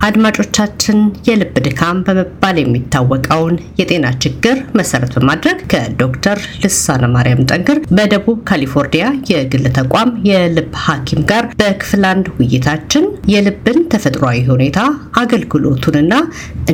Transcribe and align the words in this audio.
አድማጮቻችን 0.00 0.98
የልብ 1.26 1.54
ድካም 1.64 1.98
በመባል 2.06 2.56
የሚታወቀውን 2.60 3.56
የጤና 3.80 4.06
ችግር 4.24 4.56
መሰረት 4.78 5.12
በማድረግ 5.16 5.58
ከዶክተር 5.72 6.38
ልሳነ 6.62 7.10
ማርያም 7.14 7.42
ጠንክር 7.50 7.78
በደቡብ 7.96 8.38
ካሊፎርኒያ 8.50 9.06
የግል 9.30 9.66
ተቋም 9.78 10.12
የልብ 10.30 10.70
ሐኪም 10.84 11.22
ጋር 11.30 11.46
በክፍል 11.60 12.04
አንድ 12.10 12.28
ውይይታችን 12.36 13.04
የልብን 13.34 13.80
ተፈጥሯዊ 13.94 14.40
ሁኔታ 14.50 14.80
አገልግሎቱንና 15.22 16.14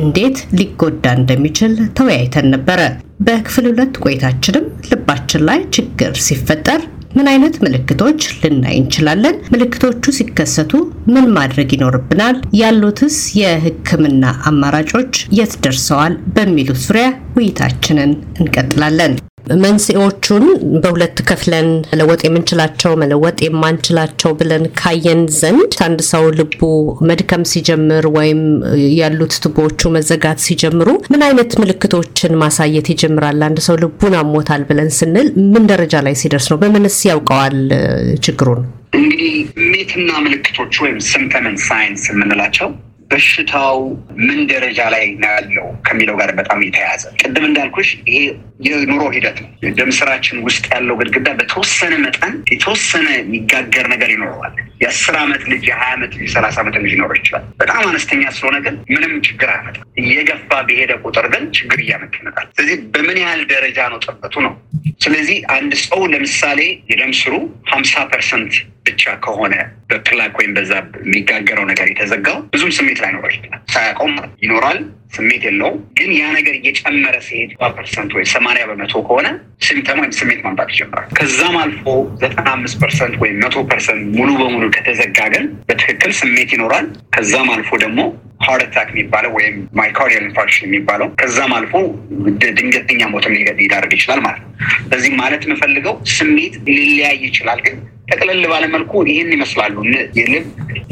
እንዴት 0.01 0.39
ሊጎዳ 0.59 1.15
እንደሚችል 1.19 1.75
ተወያይተን 1.99 2.49
ነበረ። 2.55 2.81
በክፍል 3.27 3.65
ሁለት 3.69 3.95
ቆይታችንም 4.03 4.65
ልባችን 4.89 5.43
ላይ 5.47 5.59
ችግር 5.75 6.13
ሲፈጠር 6.25 6.81
ምን 7.11 7.27
አይነት 7.27 7.55
ምልክቶች 7.63 8.21
ልናይ 8.41 8.75
እንችላለን? 8.77 9.35
ምልክቶቹ 9.53 10.11
ሲከሰቱ 10.11 10.71
ምን 11.07 11.25
ማድረግ 11.31 11.69
ይኖርብናል? 11.73 12.37
ያሉትስ 12.53 13.17
የሕክምና 13.35 14.35
አማራጮች 14.43 15.13
የት 15.31 15.55
ደርሰዋል? 15.63 16.15
በሚሉት 16.35 16.77
ዙሪያ 16.77 17.07
ውይይታችንን 17.37 18.11
እንቀጥላለን። 18.39 19.15
መንስኤዎቹን 19.57 20.45
በሁለት 20.83 21.17
ከፍለን 21.29 21.67
መለወጥ 21.91 22.21
የምንችላቸው 22.25 22.91
መለወጥ 23.01 23.37
የማንችላቸው 23.45 24.31
ብለን 24.39 24.63
ካየን 24.79 25.21
ዘንድ 25.39 25.75
አንድ 25.87 26.01
ሰው 26.09 26.25
ልቡ 26.39 26.61
መድከም 27.09 27.43
ሲጀምር 27.51 28.07
ወይም 28.17 28.41
ያሉት 28.99 29.35
ቱቦዎቹ 29.43 29.91
መዘጋት 29.97 30.41
ሲጀምሩ 30.47 30.89
ምን 31.13 31.23
አይነት 31.27 31.53
ምልክቶችን 31.61 32.33
ማሳየት 32.43 32.89
ይጀምራል? 32.93 33.39
አንድ 33.47 33.59
ሰው 33.67 33.77
ልቡን 33.83 34.15
አሞታል 34.21 34.63
ብለን 34.69 34.91
ስንል 34.97 35.29
ምን 35.53 35.63
ደረጃ 35.71 35.95
ላይ 36.07 36.15
ሲደርስ 36.21 36.49
ነው? 36.51 36.59
በምንስ 36.63 36.97
ያውቀዋል 37.11 37.57
ችግሩን? 38.25 38.61
እንግዲህ 38.99 39.33
ምልክቶቹ 40.27 40.73
ወይም 40.85 40.99
symptom 41.09 41.41
and 41.41 41.55
signs 41.67 42.03
የምንላቸው 42.11 42.69
በሽታው 43.11 43.77
ምን 44.21 44.39
ደረጃ 44.49 44.79
ላይ 44.93 45.05
ነው 45.15 45.29
ያለው 45.33 45.67
ከሚለው 45.87 46.15
ጋር 46.19 46.31
በጣም 46.39 46.59
የተያያዘ 46.65 47.03
ቅድም 47.21 47.45
እንዳልኩሽ 47.47 47.89
ይሄ 48.07 48.17
የኑሮ 48.67 49.03
ሂደት 49.15 49.37
ነው። 49.43 49.49
ደም 49.77 49.91
ስራችን 49.97 50.37
ውስጥ 50.47 50.65
ያለው 50.73 50.95
ግድግዳ 51.01 51.29
በተወሰነ 51.39 51.93
መጠን 52.05 52.33
የተወሰነ 52.53 53.07
የሚጋገር 53.15 53.87
ነገር 53.93 54.11
ይኖረዋል። 54.15 54.55
የአስር 54.81 55.15
ዓመት 55.21 55.43
ልጅ 55.51 55.63
የሀያ 55.69 55.91
ዓመት 55.95 56.11
ልጅ 56.15 56.23
የሰላሳ 56.27 56.57
ዓመት 56.63 56.75
ልጅ 56.77 56.91
ሊኖረው 56.91 57.17
ይችላል። 57.19 57.43
በጣም 57.61 57.81
አነስተኛ 57.85 58.23
ስለሆነ 58.35 58.57
ግን 58.65 58.75
ምንም 58.93 59.13
ችግር 59.27 59.49
አያመጣም። 59.53 59.85
እየገፋ 60.01 60.49
በሄደ 60.67 60.91
ቁጥር 61.05 61.27
ግን 61.33 61.43
ችግር 61.57 61.79
እያመጣ 61.83 62.13
ይመጣል። 62.21 62.47
ስለዚህ 62.51 62.77
በምን 62.93 63.19
ያህል 63.23 63.43
ደረጃ 63.53 63.87
ነው 63.93 63.99
ጥበቱ 64.05 64.35
ነው። 64.47 64.53
ስለዚህ 65.05 65.37
አንድ 65.55 65.73
ሰው 65.83 66.01
ለምሳሌ 66.13 66.59
የደም 66.91 67.13
ስሩ 67.19 67.33
ሀምሳ 67.71 68.03
percent 68.11 68.53
ብቻ 68.87 69.03
ከሆነ 69.25 69.53
በ 69.89 70.00
plaque 70.00 70.33
ወይም 70.39 70.51
በዛ 70.57 70.71
የሚጋገረው 71.01 71.65
ነገር 71.71 71.87
የተዘጋው 71.91 72.37
ብዙም 72.53 72.71
ስሜት 72.77 72.99
ላይኖረው 73.03 73.31
ይችላል። 73.33 73.61
ሳያውቀው 73.73 74.09
ይኖራል፣ 74.45 74.79
ስሜት 75.11 75.43
የለውም። 75.47 75.77
ግን 75.97 76.09
ያ 76.17 76.25
ነገር 76.37 76.53
እየጨመረ 76.57 77.15
ሲሄድ 77.27 77.51
percent 77.77 78.11
ወይ 78.17 78.25
ሰማንያ 78.33 78.63
በመቶ 78.69 78.93
ከሆነ 79.07 79.27
symptom 79.67 79.99
ወይም 80.01 80.13
ስሜት 80.17 80.39
ማምጣት 80.45 80.69
ይጀምራል። 80.73 81.07
ከዛም 81.19 81.55
አልፎ 81.61 81.85
ዘጠና 82.21 82.47
አምስት 82.53 82.77
percent 82.81 83.15
ወይም 83.23 83.37
መቶ 83.43 83.65
percent 83.69 84.03
ሙሉ 84.17 84.29
በሙሉ 84.41 84.63
ከተዘጋ 84.77 85.19
ግን 85.35 85.45
በትክክል 85.69 86.13
ስሜት 86.21 86.51
ይኖራል። 86.55 86.87
ከዛም 87.15 87.49
አልፎ 87.55 87.69
ደግሞ 87.83 87.99
heart 88.45 88.63
attack 88.67 88.89
የሚባለው 88.93 89.31
ወይም 89.37 89.55
myocardial 89.77 90.23
infarction 90.25 90.65
የሚባለው 90.67 91.07
ከዛም 91.21 91.53
አልፎ 91.57 91.73
ድንገተኛ 92.57 93.01
ሞትም 93.13 93.33
ሊዳርግ 93.59 93.91
ይችላል 93.97 94.19
ማለት 94.25 94.41
ነው። 94.43 94.51
በዚህ 94.91 95.11
ማለት 95.21 95.41
የምፈልገው 95.47 95.95
ስሜት 96.15 96.55
ሊለያይ 96.67 97.17
ይችላል 97.27 97.61
ግን 97.65 97.77
ጠቅለል 98.11 98.43
ባለመልኩ 98.51 98.91
ይህን 99.09 99.31
ይመስላሉ። 99.35 99.75
የልብ 100.19 100.45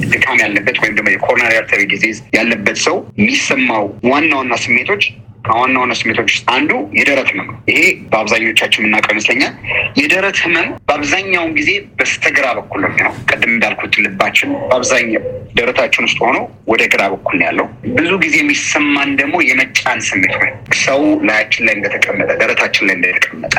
ድካም 0.06 0.40
ያለበት 0.44 0.78
ወይም 0.82 0.96
ደግሞ 0.98 1.10
የ 1.12 1.20
coronary 1.20 1.54
artery 1.58 1.84
disease 1.92 2.18
ያለበት 2.36 2.80
ሰው 2.86 2.98
የሚሰማው 3.20 3.86
ዋና 4.10 4.32
ዋና 4.40 4.56
ስሜቶች 4.66 5.04
ከዋና 5.46 5.76
ዋና 5.82 5.94
ስሜቶች 6.00 6.30
ውስጥ 6.32 6.46
አንዱ 6.54 6.72
የደረት 6.98 7.28
ህመም 7.32 7.48
ነው። 7.50 7.58
ይሄ 7.72 7.82
በአብዛኞቻችን 8.12 8.82
የምናውቀው 8.82 9.14
ይመስለኛል። 9.16 9.54
የደረት 10.00 10.38
ህመም 10.44 10.70
በአብዛኛውን 10.88 11.52
ጊዜ 11.60 11.70
በስተግራ 12.00 12.46
በኩል 12.58 12.82
ነው 13.00 13.12
ቅድም 13.30 13.52
እንዳልኩት 13.56 13.96
ልባችን 14.06 14.50
በአብዛኛው 14.70 15.24
ደረታችን 15.56 16.06
ውስጥ 16.08 16.20
ሆኖ 16.26 16.38
ወደ 16.68 16.84
ግራ 16.94 17.04
በኩል 17.14 17.38
ያለው። 17.46 17.68
ብዙ 18.00 18.12
ጊዜ 18.24 18.36
የሚሰማን 18.42 19.12
ደግሞ 19.22 19.36
የመጫን 19.50 20.02
ስሜት 20.10 20.36
ነው። 20.42 20.50
ሰው 20.86 21.04
ላያችን 21.28 21.66
ላይ 21.68 21.76
እንደተቀመጠ 21.78 22.30
ደረታችን 22.42 22.86
ላይ 22.90 22.98
እንደተቀመጠ 23.00 23.56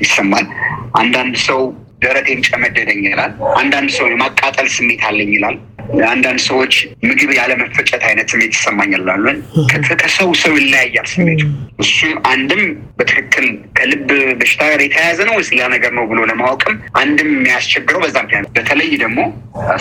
ይሰማል። 0.00 0.46
አንዳንድ 0.94 1.36
ሰው 1.48 1.60
ደረቴን 2.02 2.40
ጨመደደኝ 2.48 3.00
ይላል። 3.06 3.32
አንዳንድ 3.60 3.90
ሰው 3.96 4.06
የማቃጠል 4.10 4.68
ስሜት 4.74 5.02
አለኝ 5.08 5.30
ይላል። 5.36 5.56
አንዳንድ 6.08 6.40
ሰዎች 6.46 6.74
ምግብ 7.08 7.30
ያለመፈጨት 7.38 8.02
አይነት 8.08 8.28
ስሜት 8.32 8.54
ይላሉ። 8.94 9.24
ከሰው 10.00 10.30
ሰው 10.42 10.52
ይለያያል 10.58 11.06
ስሜቱ። 11.12 11.42
እሱም 11.82 12.14
አንድም 12.32 12.62
በትክክል 12.98 13.46
ከልብ 13.78 14.08
በሽታ 14.40 14.62
ጋር 14.70 14.80
የተያያዘ 14.84 15.18
ነው 15.28 15.34
ወይስ 15.38 15.50
ሌላ 15.54 15.66
ነገር 15.76 15.92
ነው 15.98 16.06
ብሎ 16.10 16.20
ለማወቅም 16.30 16.76
አንድም 17.02 17.30
የሚያስቸግረው 17.34 18.02
በዛ 18.04 18.16
ምክንያት 18.26 18.48
በተለይ 18.58 18.90
ደግሞ 19.04 19.18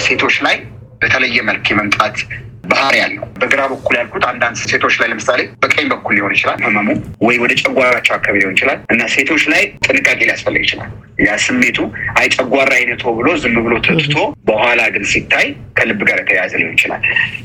ሴቶች 0.05 0.37
ላይ 0.47 0.57
በተለየ 1.01 1.41
መልክ 1.49 1.65
የመምጣት 1.71 2.15
ባህሪ 2.71 2.95
ያለው 3.01 3.25
በግራ 3.41 3.61
በኩል 3.71 3.95
ያልኩት 3.99 4.23
አንዳንድ 4.29 4.57
ሴቶች 4.63 4.95
ላይ 5.01 5.07
ለምሳሌ 5.11 5.41
በቀኝ 5.61 5.85
በኩል 5.93 6.13
ሊሆን 6.17 6.33
ይችላል 6.35 6.59
ህመሙ 6.65 6.87
ወይ 7.27 7.37
ወደ 7.43 7.53
ጨጓራቸው 7.61 8.15
አካባቢ 8.17 8.39
ሊሆን 8.41 8.55
ይችላል 8.57 8.79
እና 8.93 9.01
ሴቶች 9.15 9.43
ላይ 9.53 9.63
ጥንቃቄ 9.87 10.19
ሊያስፈልግ 10.23 10.63
ይችላል። 10.65 10.89
ያ 11.19 11.35
ስሜቱ 11.43 11.77
አይ 12.19 12.27
ጨጓራ 12.35 12.71
አይነቶ 12.77 13.13
ብሎ 13.17 13.27
ዝም 13.43 13.55
ብሎ 13.65 13.73
ትትቶ 13.85 14.15
በኋላ 14.49 14.81
ግን 14.95 15.05
ሲታይ 15.11 15.47
ከልብ 15.77 16.01
ጋር 16.07 16.19
የተያያዘ 16.21 16.53
ሊሆን 16.59 16.75
ይችላል 16.77 17.01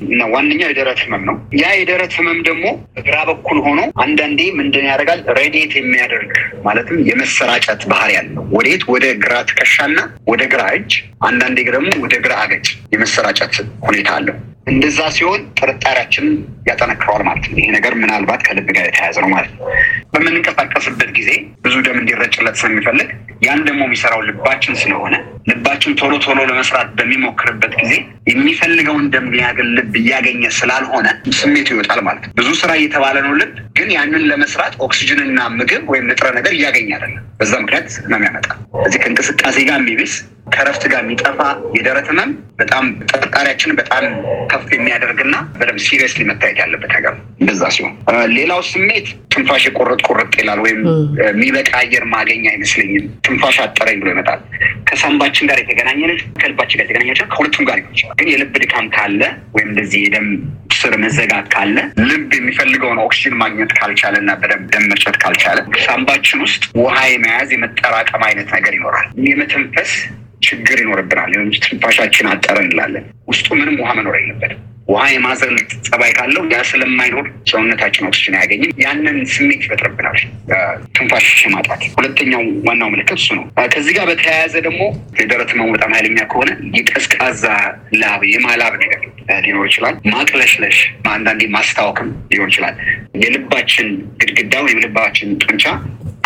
እና 0.06 0.20
ዋነኛው 0.32 0.70
የደረት 0.70 1.00
ህመም 1.04 1.24
ነው። 1.28 1.36
ያ 1.60 1.72
የደረት 1.78 2.12
ህመም 2.18 2.38
ደግሞ 2.48 2.64
በግራ 2.96 3.16
በኩል 3.30 3.58
ሆኖ 3.66 3.80
አንዳንዴ 4.04 4.40
ምንድን 4.60 4.86
ያደርጋል 4.90 5.20
ሬዲየት 5.38 5.74
የሚያደርግ 5.78 6.32
ማለትም 6.66 7.00
የመሰራጨት 7.10 7.82
ባህሪ 7.92 8.12
ያለው 8.18 8.44
ወዴት 8.56 8.84
ወደ 8.92 9.06
ግራ 9.22 9.34
ትከሻና 9.50 9.98
ወደ 10.32 10.42
ግራ 10.52 10.64
እጅ፣ 10.76 10.92
አንዳንዴ 11.24 11.58
ደግሞ 11.70 11.90
ወደ 12.04 12.14
ግራ 12.24 12.34
አገጭ 12.44 12.66
የመሰራጨት 12.94 13.54
ሁኔታ 13.86 14.10
አለው። 14.18 14.36
እንደዛ 14.66 14.98
ሲሆን 15.14 15.40
ጥርጣሬያችንን 15.58 16.34
ያጠነክረዋል 16.68 17.22
ማለት 17.28 17.46
ነው። 17.50 17.58
ይሄ 17.60 17.68
ነገር 17.76 17.92
ምናልባት 18.02 18.40
ከልብ 18.46 18.68
ጋር 18.76 18.84
የተያያዘ 18.86 19.16
ነው 19.24 19.30
ማለት 19.32 19.52
ነው። 19.54 19.64
በምንንቀሳቀስበት 20.12 21.10
ጊዜ 21.18 21.30
ብዙ 21.64 21.74
ደም 21.86 21.98
እንዲረጭለት 22.00 22.56
ስለሚፈልግ 22.60 23.08
ያን 23.46 23.60
ደግሞ 23.68 23.82
የሚሰራው 23.86 24.20
ልባችን 24.26 24.74
ስለሆነ 24.82 25.14
ልባችን 25.48 25.96
ቶሎ 26.00 26.12
ቶሎ 26.24 26.40
ለመስራት 26.50 26.88
በሚሞክርበት 26.98 27.72
ጊዜ 27.80 27.92
የሚፈልገውን 28.30 29.06
ደም 29.14 29.26
ሊያገል 29.34 29.70
ልብ 29.78 29.94
እያገኘ 30.00 30.42
ስላልሆነ 30.58 31.06
ስሜቱ 31.38 31.68
ይወጣል 31.74 32.00
ማለት 32.08 32.22
ነው። 32.26 32.34
ብዙ 32.38 32.48
ስራ 32.60 32.72
እየተባለ 32.78 33.16
ነው 33.26 33.32
ልብ 33.40 33.54
ግን 33.78 33.88
ያንን 33.96 34.26
ለመስራት 34.30 34.74
ኦክሲጅንና 34.86 35.48
ምግብ 35.58 35.90
ወይም 35.92 36.06
ንጥረ 36.10 36.28
ነገር 36.38 36.54
እያገኘ 36.58 36.88
አይደለም። 36.98 37.24
በዛ 37.40 37.52
ምክንያት 37.64 37.88
ህመም 38.04 38.24
ያመጣል። 38.28 38.58
እዚህ 38.86 39.00
ከእንቅስቃሴ 39.02 39.58
ጋር 39.68 39.80
የሚብስ 39.82 40.14
ከረፍት 40.54 40.84
ጋር 40.92 41.02
የሚጠፋ 41.04 41.40
የደረት 41.76 42.06
ህመም 42.10 42.30
በጣም 42.60 42.84
ጥርጣሬያችንን 43.10 43.76
በጣም 43.80 44.04
ከፍ 44.52 44.66
የሚያደርግና 44.74 45.34
በደንብ 45.56 45.80
seriously 45.86 46.22
መታየት 46.30 46.58
ያለበት 46.62 46.92
ነገር 46.96 47.14
እንደዛ 47.42 47.62
ሲሆን 47.76 47.94
ሌላው 48.36 48.60
ስሜት 48.70 49.06
ትንፋሽ 49.34 49.64
ቁርጥ 49.78 50.00
ቁርጥ 50.08 50.32
ይላል፣ 50.40 50.58
ወይም 50.64 50.80
የሚበቃ 51.22 51.70
አየር 51.80 52.04
ማገኝ 52.12 52.42
አይመስለኝም፣ 52.50 53.04
ትንፋሽ 53.26 53.56
አጠረኝ 53.64 53.98
ብሎ 54.02 54.08
ይመጣል። 54.14 54.40
ከሳምባችን 54.88 55.48
ጋር 55.50 55.58
የተገናኘ 55.62 56.00
ከልባችን 56.42 56.76
ጋር 56.78 56.84
የተገናኘ 56.86 57.10
ከሁለቱም 57.32 57.66
ጋር 57.68 57.76
ሊሆን 57.78 57.94
ይችላል። 57.96 58.16
ግን 58.20 58.30
የልብ 58.32 58.56
ድካም 58.62 58.88
ካለ 58.96 59.20
ወይም 59.56 59.68
እንደዚህ 59.72 60.00
የደም 60.06 60.28
ስር 60.76 60.94
መዘጋት 61.02 61.46
ካለ 61.54 61.76
ልብ 62.08 62.30
የሚፈልገውን 62.36 62.98
ኦክሲጅን 63.02 63.36
ማግኘት 63.42 63.72
ካልቻለ 63.78 64.14
እና 64.22 64.32
በደንብ 64.40 64.64
ደም 64.72 64.84
መርጨት 64.92 65.16
ካልቻለ 65.22 65.58
ሳምባችን 65.84 66.40
ውስጥ 66.46 66.62
ውሃ 66.80 66.96
የመያዝ 67.10 67.50
የመጠራቀም 67.54 68.24
አይነት 68.28 68.48
ነገር 68.56 68.74
ይኖራል። 68.78 69.06
የመተንፈስ 69.28 69.92
ችግር 70.42 70.78
ይኖርብናል። 70.82 71.32
ትንፋሻችን 71.64 72.28
አጠረ 72.32 72.58
እንላለን። 72.64 73.06
ውስጡ 73.28 73.48
ምንም 73.58 73.78
ውሃ 73.82 73.90
መኖር 73.98 74.16
የለበትም። 74.18 74.60
ውሃ 74.88 75.02
የማዘል 75.10 75.52
ጸባይ 75.86 76.12
ካለው 76.16 76.44
ያ 76.52 76.58
ስለማይኖር 76.68 77.26
ሰውነታችን 77.50 78.06
ኦክሲጅን 78.08 78.34
አያገኝም። 78.38 78.72
ያንን 78.82 79.18
ስሜት 79.32 79.60
ይፈጥርብናል፣ 79.66 80.18
ትንፋሽ 80.96 81.26
ማጣት። 81.54 81.82
ሁለተኛው 81.96 82.42
ዋናው 82.66 82.90
ምልክት 82.94 83.18
እሱ 83.18 83.28
ነው። 83.38 83.44
ከዚህ 83.74 83.92
ጋር 83.98 84.06
በተያያዘ 84.10 84.54
ደግሞ 84.66 84.82
የደረት 85.20 85.52
ህመሙ 85.54 85.68
በጣም 85.76 85.94
ኃይለኛ 85.96 86.18
ከሆነ 86.32 86.50
የቀዝቃዛ 86.78 87.44
ላብ 88.02 88.22
የማላብ 88.32 88.74
ነገር 88.82 89.00
ሊኖር 89.44 89.66
ይችላል። 89.68 89.94
ማቅለሽለሽ፣ 90.12 90.78
አንዳንዴ 91.12 91.42
ማስታወክም 91.54 92.08
ሊሆን 92.32 92.50
ይችላል። 92.52 92.76
የልባችን 93.22 93.88
ግድግዳ 94.20 94.54
ወይም 94.64 94.80
የልባችን 94.80 95.30
ጡንቻ 95.42 95.64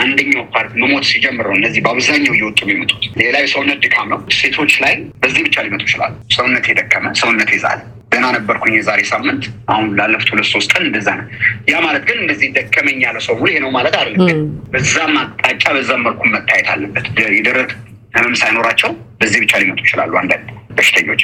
አንደኛው 0.06 0.44
part 0.54 0.72
መሞት 0.80 1.04
ሲጀምር 1.10 1.46
ነው 1.48 1.56
እነዚህ 1.58 1.80
በአብዛኛው 1.84 2.34
እየወጡ 2.36 2.58
የሚመጡት። 2.64 3.02
ሌላ 3.20 3.36
የሰውነት 3.44 3.78
ድካም 3.84 4.08
ነው። 4.12 4.20
ሴቶች 4.38 4.74
ላይ 4.84 4.94
በዚህ 5.22 5.42
ብቻ 5.46 5.64
ሊመጡ 5.66 5.82
ይችላሉ። 5.86 6.14
ሰውነት 6.36 6.66
የደከመ 6.70 7.12
ሰውነት 7.20 7.50
የዛለ 7.54 7.80
ገና 8.12 8.26
ነበርኩኝ 8.36 8.74
የዛሬ 8.76 9.00
ሳምንት፣ 9.10 9.42
አሁን 9.72 9.86
ላለፉት 9.98 10.28
ሁለት 10.32 10.48
ሶስት 10.52 10.70
ቀን 10.74 10.84
እንደዛ 10.88 11.08
ነው። 11.18 11.26
ያ 11.70 11.80
ማለት 11.84 12.04
ግን 12.08 12.18
እንደዚህ 12.22 12.48
ደከመኝ 12.56 12.98
ያለ 13.04 13.18
ሰው 13.26 13.42
ይሄ 13.44 13.56
ነው 13.64 13.70
ማለት 13.76 13.94
አይደለም። 14.00 14.40
በዛም 14.72 15.14
አቅጣጫ 15.22 15.64
በዛም 15.76 16.02
መልኩ 16.06 16.22
መታየት 16.34 16.68
አለበት። 16.74 17.06
የደረት 17.36 17.72
ህመም 18.16 18.36
ሳይኖራቸው 18.40 18.90
በዚህ 19.20 19.40
ብቻ 19.44 19.52
ሊመጡ 19.62 19.80
ይችላሉ 19.84 20.12
አንዳንድ 20.20 20.46
በሽተኞች። 20.76 21.22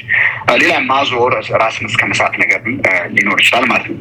ሌላ 0.63 0.73
ማዞር፣ 0.89 1.33
ራስን 1.63 1.87
እስከ 1.91 2.03
መሳት 2.11 2.35
ነገር 2.43 2.61
ሊኖር 3.15 3.39
ይችላል 3.43 3.65
ማለት 3.73 3.87
ነው። 3.91 3.99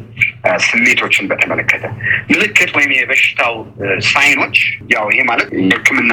ስሜቶችን 0.66 1.28
በተመለከተ 1.30 1.84
ምልክት 2.32 2.70
ወይም 2.76 2.92
የበሽታው 2.96 3.54
ሳይኖች 4.08 4.56
ያው 4.92 5.06
ይሄ 5.12 5.20
ማለት 5.30 5.48
የሕክምና 5.62 6.12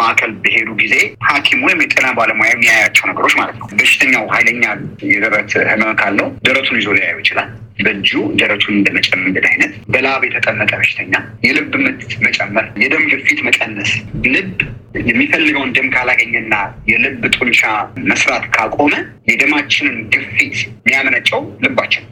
ማዕከል 0.00 0.32
በሄዱ 0.42 0.68
ጊዜ 0.82 0.94
ሐኪም 1.30 1.62
ወይም 1.66 1.82
የጤና 1.84 2.08
ባለሙያ 2.18 2.50
የሚያያቸው 2.52 3.06
ነገሮች 3.10 3.34
ማለት 3.40 3.56
ነው። 3.60 3.68
በሽተኛው 3.80 4.24
ኃይለኛ 4.34 4.64
የደረት 5.10 5.50
ህመም 5.70 5.92
ካለው 6.00 6.28
ደረቱን 6.46 6.78
ይዞ 6.80 6.88
ሊያየው 6.96 7.20
ይችላል። 7.22 7.50
በእጁ 7.80 8.10
ደረቱን 8.40 8.74
እንደመጨመደድ 8.78 9.46
አይነት፣ 9.50 9.72
በላብ 9.92 10.22
የተጠመቀ 10.26 10.70
በሽተኛ፣ 10.80 11.12
የልብ 11.46 11.72
ምት 11.84 12.12
መጨመር፣ 12.24 12.66
የደም 12.82 13.04
ግፊት 13.12 13.40
መቀነስ፣ 13.46 13.92
ልብ 14.28 14.56
የሚፈልገውን 15.02 15.72
ደም 15.76 15.88
ካላገኘና 15.94 16.54
የልብ 16.90 17.22
ጡንቻ 17.36 17.60
መስራት 18.10 18.44
ካቆመ 18.54 18.94
የደማችንን 19.30 19.96
ግፊት 20.14 20.56
የሚያመነጨው 20.64 21.42
ልባችን 21.64 22.04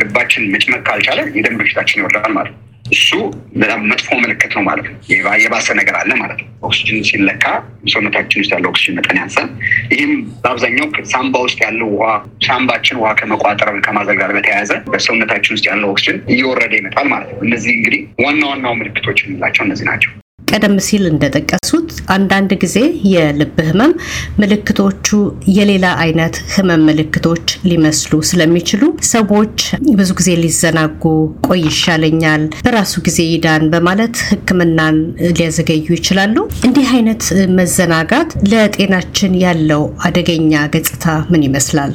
ልባችን 0.00 0.44
መጭመቅ 0.54 0.82
ካልቻለ 0.88 1.20
የደም 1.38 1.58
በሽታችን 1.60 2.00
ይወርዳል 2.00 2.32
ማለት 2.36 2.52
ነው። 2.52 2.62
እሱ 2.92 3.10
በጣም 3.56 3.80
መጥፎ 3.90 4.08
ምልክት 4.22 4.52
ነው 4.56 4.62
ማለት 4.66 4.86
ነው። 4.88 4.96
የባሰ 5.42 5.68
ነገር 5.80 5.94
አለ 6.00 6.10
ማለት 6.20 6.38
ነው። 6.42 6.48
ኦክሲጅን 6.66 7.00
ሲለካ 7.08 7.44
ሰውነታችን 7.92 8.40
ውስጥ 8.42 8.52
ያለው 8.54 8.68
ኦክሲጅን 8.72 8.96
መጠን 8.98 9.18
ያንሳል። 9.20 9.48
ይህም 9.92 10.12
በአብዛኛው 10.42 10.86
ሳምባ 11.12 11.42
ውስጥ 11.46 11.58
ያለው 11.66 11.88
ውሃ 11.94 12.10
ሳምባችን 12.46 13.00
ውሃ 13.02 13.10
ከመቋጠር 13.20 13.70
ከማዘግ 13.86 14.18
ጋር 14.22 14.32
በተያያዘ 14.36 14.72
በሰውነታችን 14.92 15.54
ውስጥ 15.56 15.66
ያለው 15.70 15.90
ኦክሲጅን 15.94 16.20
እየወረደ 16.34 16.72
ይመጣል 16.80 17.08
ማለት 17.14 17.30
ነው። 17.32 17.40
እነዚህ 17.46 17.72
እንግዲህ 17.78 18.02
ዋና 18.24 18.42
ዋናው 18.52 18.76
ምልክቶች 18.80 19.20
የምንላቸው 19.24 19.64
እነዚህ 19.66 19.86
ናቸው። 19.90 20.12
ቀደም 20.46 20.74
ሲል 20.86 21.04
እንደጠቀሱት 21.10 21.88
አንዳንድ 22.14 22.50
ጊዜ 22.62 22.76
የልብ 23.12 23.56
ህመም 23.68 23.92
ምልክቶቹ 24.40 25.08
የሌላ 25.56 25.86
አይነት 26.04 26.36
ህመም 26.54 26.82
ምልክቶች 26.88 27.34
ሊመስሉ 27.68 28.20
ስለሚችሉ 28.30 28.82
ሰዎች 29.10 29.56
ብዙ 29.98 30.10
ጊዜ 30.20 30.30
ሊዘናጉ፣ 30.42 31.02
ቆይ 31.48 31.62
ይሻለኛል፣ 31.68 32.44
በራሱ 32.66 32.94
ጊዜ 33.08 33.18
ይዳን 33.32 33.64
በማለት 33.72 34.16
ሕክምናን 34.28 34.98
ሊያዘገዩ 35.30 35.86
ይችላሉ። 35.96 36.36
እንዲህ 36.66 36.90
አይነት 36.96 37.24
መዘናጋት 37.58 38.30
ለጤናችን 38.52 39.34
ያለው 39.44 39.84
አደገኛ 40.06 40.54
ገጽታ 40.74 41.04
ምን 41.32 41.44
ይመስላል? 41.46 41.94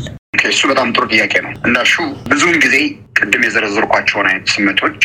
እሱ 0.52 0.62
በጣም 0.70 0.90
ጥሩ 0.96 1.04
ጥያቄ 1.14 1.34
ነው። 1.46 1.52
እንዳልሹ 1.68 1.96
ብዙውን 2.32 2.58
ጊዜ 2.64 2.76
ቅድም 3.22 3.44
የዘረዘርኳቸውን 3.46 4.28
አይነት 4.30 4.48
ስሜቶች 4.54 5.00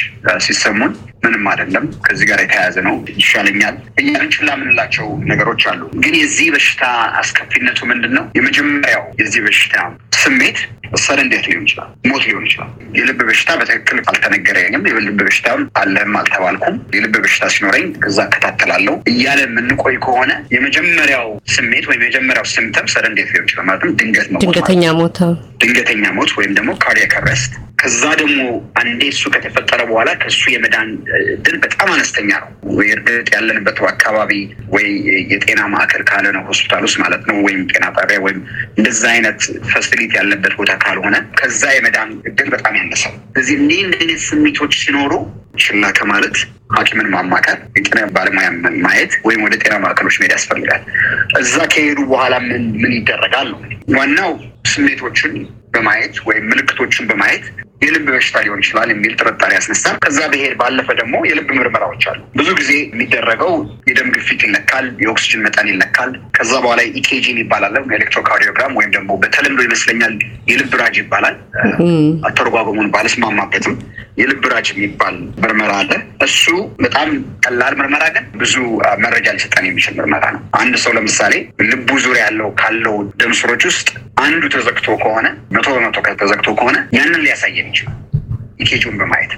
ሲሰሙን 0.47 0.93
ምንም 1.25 1.45
አይደለም፣ 1.51 1.85
ከዚህ 2.07 2.27
ጋር 2.31 2.39
የተያያዘ 2.43 2.77
ነው፣ 2.87 2.95
ይሻለኛል 3.21 3.77
እያልን 4.01 4.31
ችላ 4.35 4.49
የምንላቸው 4.57 5.07
ነገሮች 5.31 5.63
አሉ። 5.71 5.83
ግን 6.03 6.15
የዚህ 6.21 6.49
በሽታ 6.55 6.83
አስከፊነቱ 7.21 7.79
ምንድን 7.91 8.13
ነው? 8.19 8.25
የመጀመሪያው 8.39 9.05
የዚህ 9.21 9.41
በሽታ 9.47 9.75
ስሜት 10.19 10.59
sudden 11.01 11.25
death 11.25 11.45
ሊሆን 11.49 11.65
ይችላል፣ 11.67 11.89
ሞት 12.09 12.23
ሊሆን 12.29 12.45
ይችላል። 12.47 12.69
የልብ 12.97 13.21
በሽታ 13.29 13.51
በትክክል 13.61 13.99
አልተነገረኝም፣ 14.11 14.85
የልብ 14.91 15.19
በሽታ 15.21 15.49
አለህም 15.81 16.15
አልተባልኩም፣ 16.21 16.77
የልብ 16.97 17.15
በሽታ 17.19 17.45
ሲኖረኝ 17.55 17.87
ከዛ 18.05 18.19
እከታተላለሁ 18.29 18.95
እያለ 19.13 19.41
የምንቆይ 19.47 19.97
ከሆነ 20.07 20.33
የመጀመሪያው 20.57 21.27
ስሜት 21.57 21.87
ወይም 21.91 22.03
የመጀመሪያው 22.03 22.47
symptom 22.55 22.89
sudden 22.95 23.14
death 23.14 23.31
ሊሆን 23.33 23.47
ይችላል። 23.49 23.67
ማለትም 23.71 23.95
ድንገት 24.01 24.29
ድንገተኛ 24.45 24.85
ሞት 25.01 25.19
ድንገተኛ 25.63 26.05
ሞት 26.17 26.33
ወይም 26.39 26.53
ደግሞ 26.59 26.73
cardiac 26.83 27.15
arrest 27.21 27.53
ከዛ 27.79 28.03
ደግሞ 28.21 28.39
አንዴ 28.81 29.03
እሱ 29.13 29.23
ከተፈጠረ 29.35 29.81
በኋላ 29.89 30.11
ከእሱ 30.21 30.43
የመዳን 30.53 30.89
እድል 31.35 31.57
በጣም 31.65 31.89
አነስተኛ 31.95 32.31
ነው። 32.43 32.49
ወይ 32.77 32.89
እርግጥ 32.95 33.27
ያለንበት 33.35 33.79
አካባቢ 33.91 34.31
ወይ 34.75 34.87
የጤና 35.33 35.61
ማዕከል 35.75 36.03
ካለ 36.11 36.27
ነው 36.37 36.43
ሆስፒታል 36.49 36.83
ውስጥ 36.87 36.99
ማለት 37.05 37.23
ነው፣ 37.31 37.37
ወይም 37.47 37.61
ጤና 37.71 37.85
ጣቢያ 37.99 38.19
ወይም 38.27 38.39
እንደዛ 38.79 39.03
አይነት 39.15 39.41
facility 39.73 40.13
ያለበት 40.21 40.55
ቦታ 40.61 40.75
ካልሆነ 40.85 41.17
ከዛ 41.41 41.63
የመዳን 41.77 42.13
እድል 42.31 42.49
በጣም 42.55 42.77
ያነሳል። 42.81 43.15
ስለዚህ 43.29 43.57
እንዲህ 43.61 43.83
አይነት 43.97 44.23
ስሜቶች 44.29 44.75
ሲኖሩ 44.83 45.13
ችላ 45.63 45.85
ከማለት 45.99 46.37
ሐኪምን 46.75 47.09
ማማከር 47.13 47.59
የጤና 47.77 48.01
ባለሙያ 48.15 48.49
ማየት 48.85 49.13
ወይም 49.27 49.43
ወደ 49.47 49.55
ጤና 49.63 49.75
ማዕከሎች 49.85 50.17
መሄድ 50.21 50.33
ያስፈልጋል። 50.37 50.83
እዛ 51.41 51.57
ከሄዱ 51.73 51.99
በኋላ 52.11 52.35
ምን 52.49 52.65
ምን 52.83 52.93
ይደረጋል 52.99 53.51
ዋናው 53.97 54.33
ስሜቶችን 54.69 55.33
በማየት 55.77 56.17
ወይም 56.29 56.45
ምልክቶችን 56.51 57.09
በማየት 57.11 57.45
የልብ 57.81 58.07
በሽታ 58.09 58.37
ሊሆን 58.45 58.61
ይችላል 58.63 58.89
የሚል 58.93 59.13
ጥርጣሬ 59.21 59.51
ያስነሳል። 59.57 59.97
ከዛ 60.05 60.19
ብሄድ 60.33 60.55
ባለፈ 60.61 60.89
ደግሞ 61.01 61.17
የልብ 61.29 61.49
ምርመራዎች 61.59 62.05
አሉ። 62.11 62.21
ብዙ 62.39 62.49
ጊዜ 62.61 62.71
የሚደረገው 62.85 63.53
የደም 63.91 64.09
ግፊት 64.17 64.41
ይለካል፣ 64.47 64.87
የኦክሲጅን 65.05 65.45
መጠን 65.47 65.69
ይለካል። 65.73 66.13
ከዛ 66.37 66.53
በኋላ 66.65 66.81
ኢኬጂ 67.01 67.27
ይባላል፣ 67.39 67.75
ኤሌክትሮካርዲዮግራም 67.99 68.77
ወይም 68.79 68.91
ደግሞ 68.97 69.11
በተለምዶ 69.23 69.61
ይመስለኛል 69.69 70.15
የልብ 70.51 70.75
ራጅ 70.83 70.97
ይባላል። 71.03 71.37
አተረጓጎሙን 72.29 72.91
ባልስማማበትም 72.95 73.77
የልብ 74.19 74.45
ራጅ 74.53 74.67
የሚባል 74.73 75.15
ምርመራ 75.43 75.73
አለ። 75.81 75.91
እሱ 76.27 76.45
በጣም 76.85 77.09
ቀላል 77.47 77.75
ምርመራ 77.81 78.05
ግን 78.15 78.25
ብዙ 78.43 78.55
መረጃ 79.05 79.27
ሊሰጠን 79.37 79.67
የሚችል 79.69 79.95
ምርመራ 79.99 80.25
ነው። 80.35 80.41
አንድ 80.61 80.75
ሰው 80.85 80.93
ለምሳሌ 80.99 81.35
ልቡ 81.71 81.89
ዙሪያ 82.05 82.23
ያለው 82.27 82.49
ካለው 82.61 82.97
ደም 83.21 83.33
ስሮች 83.41 83.65
ውስጥ 83.71 83.89
አንዱ 84.23 84.43
ተዘግቶ 84.55 84.89
ከሆነ 85.03 85.27
መቶ 85.55 85.67
በመቶ 85.75 85.97
ተዘግቶ 86.21 86.49
ከሆነ 86.59 86.77
ያንን 86.97 87.21
ሊያሳየን 87.25 87.66
ይችላል 87.69 87.97
EKG 88.61 88.76
ውን 88.76 88.97
በማየት 89.01 89.33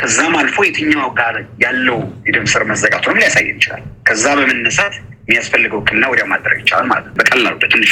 ከዛም 0.00 0.34
አልፎ 0.40 0.58
የትኛው 0.66 1.08
ጋር 1.18 1.34
ያለው 1.62 1.98
የደም 2.26 2.46
ስር 2.52 2.62
መዘጋቱንም 2.68 3.18
ሊያሳየን 3.20 3.56
ይችላል። 3.56 3.82
ከዛ 4.08 4.24
በመነሳት 4.38 4.94
የሚያስፈልገው 5.22 5.80
ሕክምና 5.82 6.04
ወዲያ 6.10 6.24
ማድረግ 6.30 6.58
ይቻላል 6.62 6.86
ማለት 6.90 7.04
ነው፣ 7.08 7.14
በቀላሉ 7.18 7.54
በትንሽ። 7.62 7.90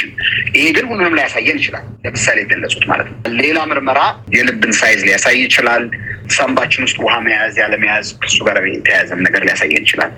ይሄ 0.55 0.65
ግን 0.77 0.85
ሁሉንም 0.89 1.15
ሊያሳየን 1.17 1.59
ይችላል። 1.61 1.85
ለምሳሌ 2.05 2.37
የገለጹት 2.43 2.85
ማለት 2.91 3.07
ነው። 3.11 3.17
ሌላ 3.39 3.59
ምርመራ 3.71 3.99
የልብን 4.35 4.73
size 4.79 5.01
ሊያሳይ 5.07 5.37
ይችላል። 5.43 5.83
ሳምባችን 6.35 6.85
ውስጥ 6.85 6.97
ውሃ 7.03 7.15
መያዝ 7.25 7.55
ያለመያዝ 7.61 8.07
ከሱ 8.21 8.37
ጋር 8.47 8.57
የተያያዘም 8.69 9.23
ነገር 9.27 9.41
ሊያሳየን 9.47 9.83
ይችላል። 9.85 10.13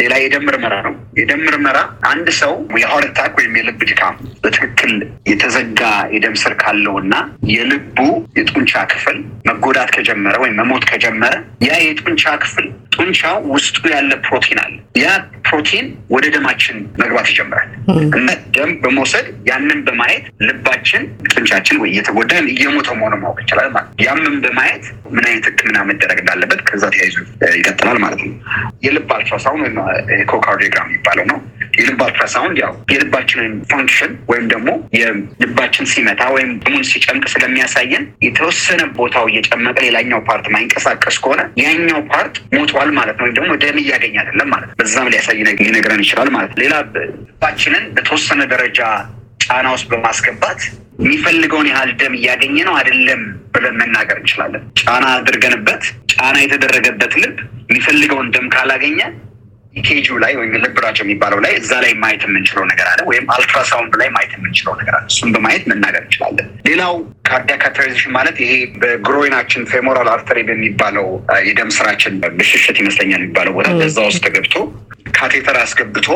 ሌላ 0.00 0.14
የደም 0.22 0.44
ምርመራ 0.48 0.74
ነው። 0.86 0.94
የደም 1.20 1.42
ምርመራ 1.46 1.78
አንድ 2.10 2.28
ሰው 2.40 2.52
የ 2.80 2.90
heart 2.90 3.14
attack 3.14 3.34
ወይም 3.38 3.52
የልብ 3.56 3.80
ድካም 3.88 4.14
በትክክል 4.42 4.92
የተዘጋ 5.30 5.80
የደም 6.14 6.34
ስር 6.40 6.52
ካለው 6.62 6.94
እና 7.02 7.14
የልቡ 7.52 7.98
የጡንቻ 8.38 8.82
ክፍል 8.92 9.18
መጎዳት 9.48 9.90
ከጀመረ 9.96 10.34
ወይም 10.42 10.56
መሞት 10.60 10.84
ከጀመረ 10.90 11.34
ያ 11.66 11.78
የጡንቻ 11.84 12.34
ክፍል 12.44 12.66
ጡንቻው 12.96 13.36
ውስጡ 13.52 13.76
ያለ 13.92 14.10
ፕሮቲን 14.26 14.58
አለ። 14.64 14.74
ያ 15.00 15.06
ፕሮቲን 15.46 15.86
ወደ 16.14 16.26
ደማችን 16.34 16.76
መግባት 17.00 17.26
ይጀምራል 17.32 17.70
እና 18.18 18.28
ደም 18.56 18.70
በመውሰድ 18.82 19.26
ያንን 19.48 19.80
በማየት 19.86 20.26
ልባችን 20.46 21.02
ጡንቻችን 21.32 21.78
ወይ 21.82 21.90
እየተጎዳ 21.92 22.32
እየሞተ 22.52 22.88
መሆኑ 22.98 23.14
ማወቅ 23.22 23.38
ይችላል 23.44 23.70
ያምን 24.04 24.36
በማየት 24.44 24.84
ምን 25.14 25.24
አይነት 25.28 25.44
ሕክምና 25.48 25.78
መደረግ 25.88 26.18
እንዳለበት 26.22 26.60
ከዛ 26.68 26.84
ተያይዞ 26.94 27.16
ይቀጥላል 27.56 27.98
ማለት 28.04 28.20
ነው። 28.24 28.32
የልብ 28.84 29.10
አልትራሳውንድ 29.16 29.64
ወይም 29.66 29.78
echocardiogram 30.18 30.88
የሚባለው 30.90 31.26
ነው። 31.32 31.38
የልብ 31.78 32.00
አልትራሳውንድ 32.04 32.56
ያው 32.62 32.72
የልባችንን 32.92 33.52
function 33.70 34.12
ወይም 34.30 34.44
ደግሞ 34.52 34.68
የልባችን 34.98 35.88
ሲመታ 35.92 36.22
ወይም 36.34 36.50
ደሙን 36.64 36.84
ሲጨምቅ 36.90 37.24
ስለሚያሳየን 37.34 38.04
የተወሰነ 38.26 38.82
ቦታው 38.98 39.26
እየጨመቀ 39.30 39.76
ሌላኛው 39.86 40.20
part 40.28 40.46
ማይንቀሳቀስ 40.54 41.18
ከሆነ 41.24 41.42
ያኛው 41.62 42.00
part 42.12 42.36
ሞቷል 42.54 42.90
ማለት 42.98 43.16
ነው፣ 43.18 43.26
ወይም 43.26 43.36
ደግሞ 43.38 43.52
ደም 43.64 43.78
እያገኘ 43.82 44.14
አይደለም 44.22 44.48
ማለት 44.54 44.70
በዛም 44.80 45.10
ሊያሳይ 45.12 45.38
ሊነግረን 45.62 46.04
ይችላል 46.04 46.30
ማለት 46.36 46.52
ነው። 46.52 46.60
ሌላ 46.64 46.74
ልባችንን 46.96 47.84
በተወሰነ 47.96 48.40
ደረጃ 48.54 48.80
ጫና 49.44 49.66
ውስጥ 49.74 49.86
በማስገባት 49.90 50.60
የሚፈልገውን 51.00 51.68
ያህል 51.70 51.90
ደም 52.00 52.12
እያገኘ 52.18 52.56
ነው 52.68 52.74
አይደለም 52.78 53.22
ብለን 53.64 53.76
መናገር 53.82 54.16
እንችላለን። 54.20 54.62
ጫና 54.80 55.04
አድርገንበት 55.16 55.82
ጫና 56.12 56.36
የተደረገበት 56.42 57.12
ልብ 57.22 57.36
የሚፈልገውን 57.68 58.26
ደም 58.34 58.46
ካላገኘ 58.54 58.98
EKG 59.74 60.08
ላይ 60.22 60.32
ወይም 60.38 60.52
ልብ 60.64 60.76
ራጅ 60.84 60.98
የሚባለው 61.02 61.38
ላይ 61.44 61.52
እዛ 61.60 61.70
ላይ 61.84 61.92
ማየት 62.02 62.22
የምንችለው 62.26 62.64
ነገር 62.70 62.86
አለ፣ 62.90 63.00
ወይም 63.08 63.24
አልትራሳውንድ 63.34 63.94
ላይ 64.00 64.08
ማየት 64.16 64.32
የምንችለው 64.36 64.74
ነገር 64.80 64.94
አለ። 64.98 65.06
እሱም 65.12 65.30
በማየት 65.34 65.64
መናገር 65.70 66.02
እንችላለን። 66.04 66.46
ሌላው 66.68 66.92
cardiac 67.28 67.60
catheterization 67.64 68.12
ማለት 68.16 68.36
ይሄ 68.44 68.52
በ 68.82 68.94
groin 68.94 69.24
ኣችን 69.24 69.66
femoral 69.72 70.10
artery 70.14 70.40
በሚባለው 70.48 71.08
የደም 71.48 71.72
ስራችን 71.78 72.14
ብሽሽት 72.38 72.78
ይመስለኛል 72.82 73.20
የሚባለው 73.20 73.54
ቦታ 73.58 73.70
በዛ 73.80 73.98
ውስጥ 74.08 74.22
ተገብቶ 74.28 74.54
catheter 75.18 75.58
አስገብቶ 75.64 76.08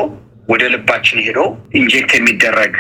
ወደ 0.49 0.63
ልባችን 0.75 1.19
ሄዶ 1.25 1.41
inject 1.79 2.13
የሚደረግ 2.17 2.77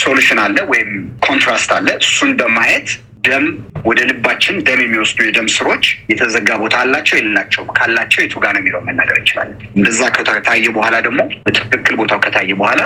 solution 0.00 0.38
አለ 0.44 0.56
ወይም 0.72 0.90
contrast 1.26 1.70
አለ። 1.76 1.88
እሱን 2.02 2.30
በማየት 2.40 2.88
ደም 3.26 3.44
ወደ 3.86 4.00
ልባችን 4.08 4.56
ደም 4.66 4.80
የሚወስዱ 4.82 5.18
የደም 5.26 5.48
ስሮች 5.54 5.84
የተዘጋ 6.10 6.50
ቦታ 6.62 6.76
አላቸው 6.82 7.16
የሌላቸውም፣ 7.18 7.68
ካላቸው 7.76 8.20
የቱ 8.22 8.34
ጋር 8.44 8.52
ነው 8.54 8.60
የሚለው 8.62 8.80
መናገር 8.88 9.16
እንችላለን። 9.20 9.58
እንደዛ 9.78 10.00
ከታየ 10.16 10.64
በኋላ 10.76 10.96
ደግሞ 11.06 11.20
በትክክል 11.46 11.96
ቦታው 12.00 12.20
ከታየ 12.24 12.54
በኋላ 12.60 12.80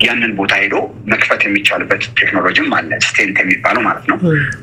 ያንን 0.00 0.32
ቦታ 0.38 0.52
ሄዶ 0.60 0.76
መክፈት 1.10 1.42
የሚቻልበት 1.46 2.02
ቴክኖሎጂም 2.18 2.68
አለ። 2.76 2.90
stent 3.06 3.36
የሚባለው 3.42 3.82
ማለት 3.86 4.04
ነው። 4.10 4.16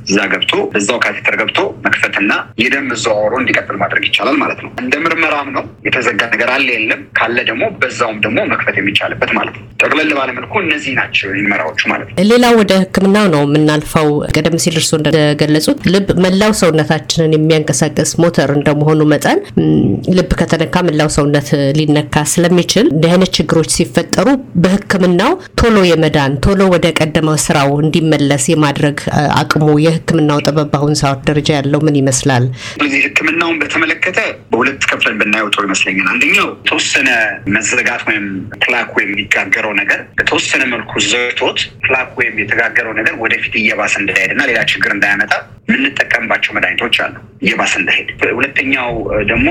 እዛ 0.06 0.18
ገብቶ 0.32 0.54
እዛው 0.80 0.98
catheter 1.04 1.36
ገብቶ 1.42 1.60
መክፈትና 1.86 2.32
የደም 2.62 2.86
መዘዋወሩ 2.92 3.34
እንዲቀጥል 3.42 3.78
ማድረግ 3.82 4.04
ይቻላል 4.08 4.38
ማለት 4.42 4.60
ነው። 4.64 4.72
እንደ 4.82 4.94
ምርመራም 5.04 5.50
ነው። 5.56 5.64
የተዘጋ 5.88 6.22
ነገር 6.34 6.50
አለ 6.56 6.68
የለም 6.76 7.02
ካለ 7.20 7.38
ደግሞ 7.50 7.64
በዛውም 7.82 8.20
ደግሞ 8.26 8.40
መክፈት 8.52 8.76
የሚቻልበት 8.82 9.32
ማለት 9.38 9.56
ነው። 9.58 9.66
ጠቅለል 9.82 10.12
ባለመልኩ 10.18 10.54
እነዚህ 10.64 10.94
ናቸው 11.00 11.30
ምርመራዎቹ 11.36 11.82
ማለት 11.92 12.08
ነው። 12.10 12.18
ሌላ 12.32 12.46
ወደ 12.60 12.74
ሕክምናው 12.84 13.28
ነው 13.34 13.44
የምናልፈው። 13.48 14.10
ቀደም 14.36 14.58
ሲል 14.64 14.76
እርስዎ 14.80 14.98
እንደገለጹት 15.02 15.80
ልብ 15.94 16.10
መላው 16.26 16.54
ሰውነታችንን 16.62 17.36
የሚያንቀሳቀስ 17.38 18.12
ሞተር 18.22 18.52
እንደመሆኑ 18.58 19.02
መጠን 19.14 19.40
ልብ 20.18 20.32
ከተነካ 20.42 20.76
መላው 20.88 21.10
ሰውነት 21.16 21.50
ሊነካ 21.78 22.26
ስለሚችል 22.32 22.86
እንዲህ 22.94 23.12
አይነት 23.14 23.32
ችግሮች 23.38 23.72
ሲፈጠሩ 23.76 24.28
በሕክምናው 25.22 25.34
ቶሎ 25.60 25.78
የመዳን 25.88 26.34
ቶሎ 26.44 26.62
ወደ 26.74 26.88
ቀደመው 26.98 27.36
ስራው 27.44 27.72
እንዲመለስ 27.84 28.44
የማድረግ 28.52 28.98
አቅሙ 29.40 29.66
የሕክምናው 29.84 30.40
ጥበብ 30.46 30.70
በአሁን 30.72 30.94
ሰዓት 31.02 31.20
ደረጃ 31.30 31.50
ያለው 31.58 31.80
ምን 31.86 31.96
ይመስላል? 32.00 32.46
ስለዚህ 32.74 33.00
ሕክምናውን 33.06 33.58
በተመለከተ 33.62 34.20
በሁለት 34.52 34.82
ከፍለን 34.92 35.18
ብናየው 35.22 35.50
ጥሩ 35.54 35.64
ይመስለኛል። 35.68 36.08
አንደኛው 36.14 36.48
የተወሰነ 36.56 37.10
መዘጋት 37.56 38.04
ወይም 38.10 38.26
plaque 38.64 38.90
ወይም 38.98 39.12
የሚጋገረው 39.12 39.74
ነገር 39.82 40.02
በተወሰነ 40.18 40.62
መልኩ 40.74 40.92
ዘግቶት 41.08 41.60
plaque 41.86 42.10
ወይም 42.22 42.36
የተጋገረው 42.44 42.96
ነገር 43.00 43.16
ወደፊት 43.24 43.56
እየባሰ 43.62 43.94
እንዳይሄድ 44.04 44.34
እና 44.36 44.44
ሌላ 44.52 44.62
ችግር 44.74 44.94
እንዳያመጣ 44.98 45.34
የምንጠቀምባቸው 45.70 46.54
መድኃኒቶች 46.58 46.98
አሉ፣ 47.06 47.16
እየባሰ 47.44 47.74
እንዳይሄድ። 47.82 48.10
ሁለተኛው 48.38 48.92
ደግሞ 49.32 49.50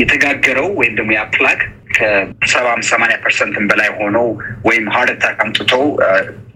የተጋገረው 0.00 0.68
ወይም 0.78 0.94
ደግሞ 0.98 1.10
ያ 1.14 1.24
plaque 1.34 1.60
ከሰባም 1.96 2.80
ሰማንያ 2.88 3.16
percent 3.24 3.55
ን 3.55 3.64
በላይ 3.70 3.88
ሆነው 3.98 4.26
ወይም 4.68 4.86
heart 4.94 5.12
attack 5.18 5.38
አምጥተው 5.44 5.84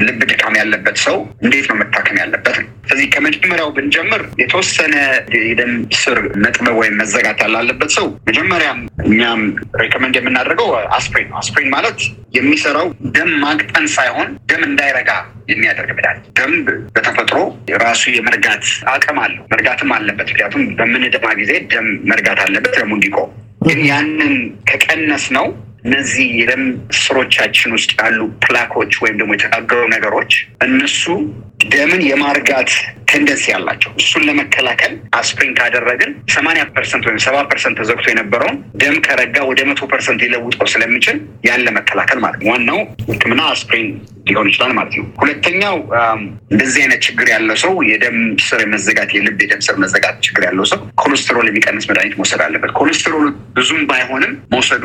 ልብ 0.01 0.21
ድካም 0.31 0.55
ያለበት 0.59 0.97
ሰው 1.05 1.17
እንዴት 1.45 1.67
ነው 1.71 1.77
መታከም 1.81 2.19
ያለበት 2.21 2.57
ስለዚህ 2.83 3.09
ከመጀመሪያው 3.15 3.69
ብንጀምር 3.77 4.23
የተወሰነ 4.41 4.95
የደም 5.41 5.73
ስር 5.99 6.19
መጥበብ 6.45 6.77
ወይም 6.81 6.95
መዘጋት 7.01 7.41
ያለበት 7.45 7.91
ሰው 7.97 8.07
መጀመሪያ 8.29 8.71
እኛም 9.11 9.43
recommend 9.83 10.17
የምናደርገው 10.19 10.69
አስፕሪን 10.97 11.29
ነው። 11.31 11.39
አስፕሪን 11.43 11.71
ማለት 11.75 11.99
የሚሰራው 12.37 12.89
ደም 13.17 13.31
ማቅጠን 13.45 13.87
ሳይሆን 13.97 14.31
ደም 14.51 14.65
እንዳይረጋ 14.69 15.11
የሚያደርግ 15.51 15.93
መድኃኒት። 15.99 16.27
ደም 16.39 16.53
በተፈጥሮ 16.95 17.39
ራሱ 17.85 18.03
የመርጋት 18.17 18.65
አቅም 18.95 19.21
አለው፣ 19.25 19.45
መርጋትም 19.53 19.93
አለበት። 19.97 20.29
ምክንያቱም 20.33 20.65
በምንደማ 20.81 21.29
ጊዜ 21.41 21.53
ደም 21.73 21.89
መርጋት 22.11 22.41
አለበት 22.45 22.75
ደሙ 22.81 22.93
እንዲቆም 22.99 23.31
ግን 23.61 23.81
ያንን 23.87 24.35
ከቀነስ 24.69 25.25
ነው 25.37 25.47
እነዚህ 25.85 26.27
የደም 26.39 26.63
ስሮቻችን 27.01 27.75
ውስጥ 27.77 27.91
ያሉ 28.01 28.21
plaque 28.45 28.73
ኦች 28.73 28.93
ወይም 29.03 29.17
ደግሞ 29.21 29.33
የተጋገሩ 29.37 29.83
ነገሮች 29.95 30.33
እነሱ 30.67 31.05
ደምን 31.61 32.03
የማርጋት 32.07 32.71
tendency 33.11 33.45
ያላቸው 33.53 33.91
እሱን 34.01 34.23
ለመከላከል 34.27 34.93
አስፕሪን 35.19 35.53
ካደረግን 35.59 36.11
ሰማንያ 36.35 36.63
percent 36.75 37.05
ወይም 37.09 37.19
ሰባ 37.25 37.37
percent 37.51 37.77
ተዘግቶ 37.81 38.07
የነበረውን 38.11 38.57
ደም 38.83 38.97
ከረጋ 39.07 39.37
ወደ 39.49 39.61
መቶ 39.71 39.89
percent 39.93 40.21
ሊለውጠው 40.25 40.69
ስለሚችል 40.73 41.17
ያን 41.47 41.65
ለመከላከል 41.67 42.19
ማለት 42.25 42.39
ነው። 42.41 42.51
ዋናው 42.53 42.79
ሕክምና 43.11 43.41
አስፕሪን 43.55 43.89
ሊሆን 44.29 44.49
ይችላል 44.51 44.73
ማለት 44.79 44.95
ነው። 44.99 45.07
ሁለተኛው 45.23 45.77
እንደዚህ 46.53 46.81
አይነት 46.85 47.03
ችግር 47.07 47.29
ያለው 47.35 47.59
ሰው 47.65 47.75
የደም 47.91 48.19
ስር 48.47 48.63
መዘጋት 48.75 49.11
የልብ 49.17 49.39
የደም 49.45 49.63
ስር 49.69 49.77
መዘጋት 49.85 50.17
ችግር 50.27 50.45
ያለው 50.49 50.67
ሰው 50.73 50.81
ኮሌስትሮል 51.03 51.47
የሚቀንስ 51.51 51.87
መድኃኒት 51.91 52.17
መውሰድ 52.21 52.43
አለበት። 52.47 52.73
ኮሌስትሮል 52.81 53.29
ብዙም 53.57 53.83
ባይሆንም 53.91 54.35
መውሰዱ 54.55 54.85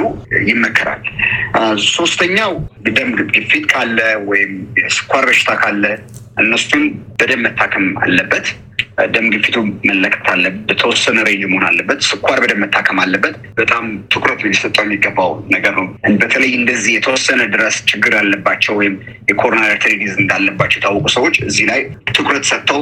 ይመከራል። 0.49 1.03
ሶስተኛው 1.91 2.53
ደም 2.89 3.09
ግፊት 3.31 3.65
ካለ 3.71 3.99
ወይም 4.29 4.53
የስኳር 4.81 5.25
በሽታ 5.29 5.51
ካለ 5.61 5.83
እነሱን 6.37 6.83
በደንብ 7.19 7.43
መታከም 7.45 7.85
አለበት። 8.03 8.47
ደም 9.13 9.25
ግፊቱ 9.33 9.55
መለቀት 9.87 10.27
አለበት። 10.33 10.61
በተወሰነ 10.69 11.17
ሬንጅ 11.27 11.43
መሆን 11.45 11.65
አለበት። 11.69 11.99
ስኳር 12.07 12.37
በደንብ 12.43 12.61
መታከም 12.63 12.99
አለበት። 13.03 13.35
በጣም 13.57 13.83
ትኩረት 14.13 14.41
ሊሰጠው 14.45 14.83
የሚገባው 14.85 15.31
ነገር 15.55 15.73
ነው። 15.79 15.87
በተለይ 16.21 16.51
እንደዚህ 16.59 16.91
የተወሰነ 16.95 17.41
ድረስ 17.53 17.77
ችግር 17.91 18.13
ያለባቸው 18.19 18.75
ወይም 18.79 18.95
የኮሮናሪ 19.31 19.71
አርተሪ 19.71 19.93
እንዳለባቸው 20.17 20.79
የታወቁ 20.79 21.05
ሰዎች 21.17 21.37
እዚህ 21.47 21.67
ላይ 21.71 21.81
ትኩረት 22.11 22.45
ሰጥተው 22.51 22.81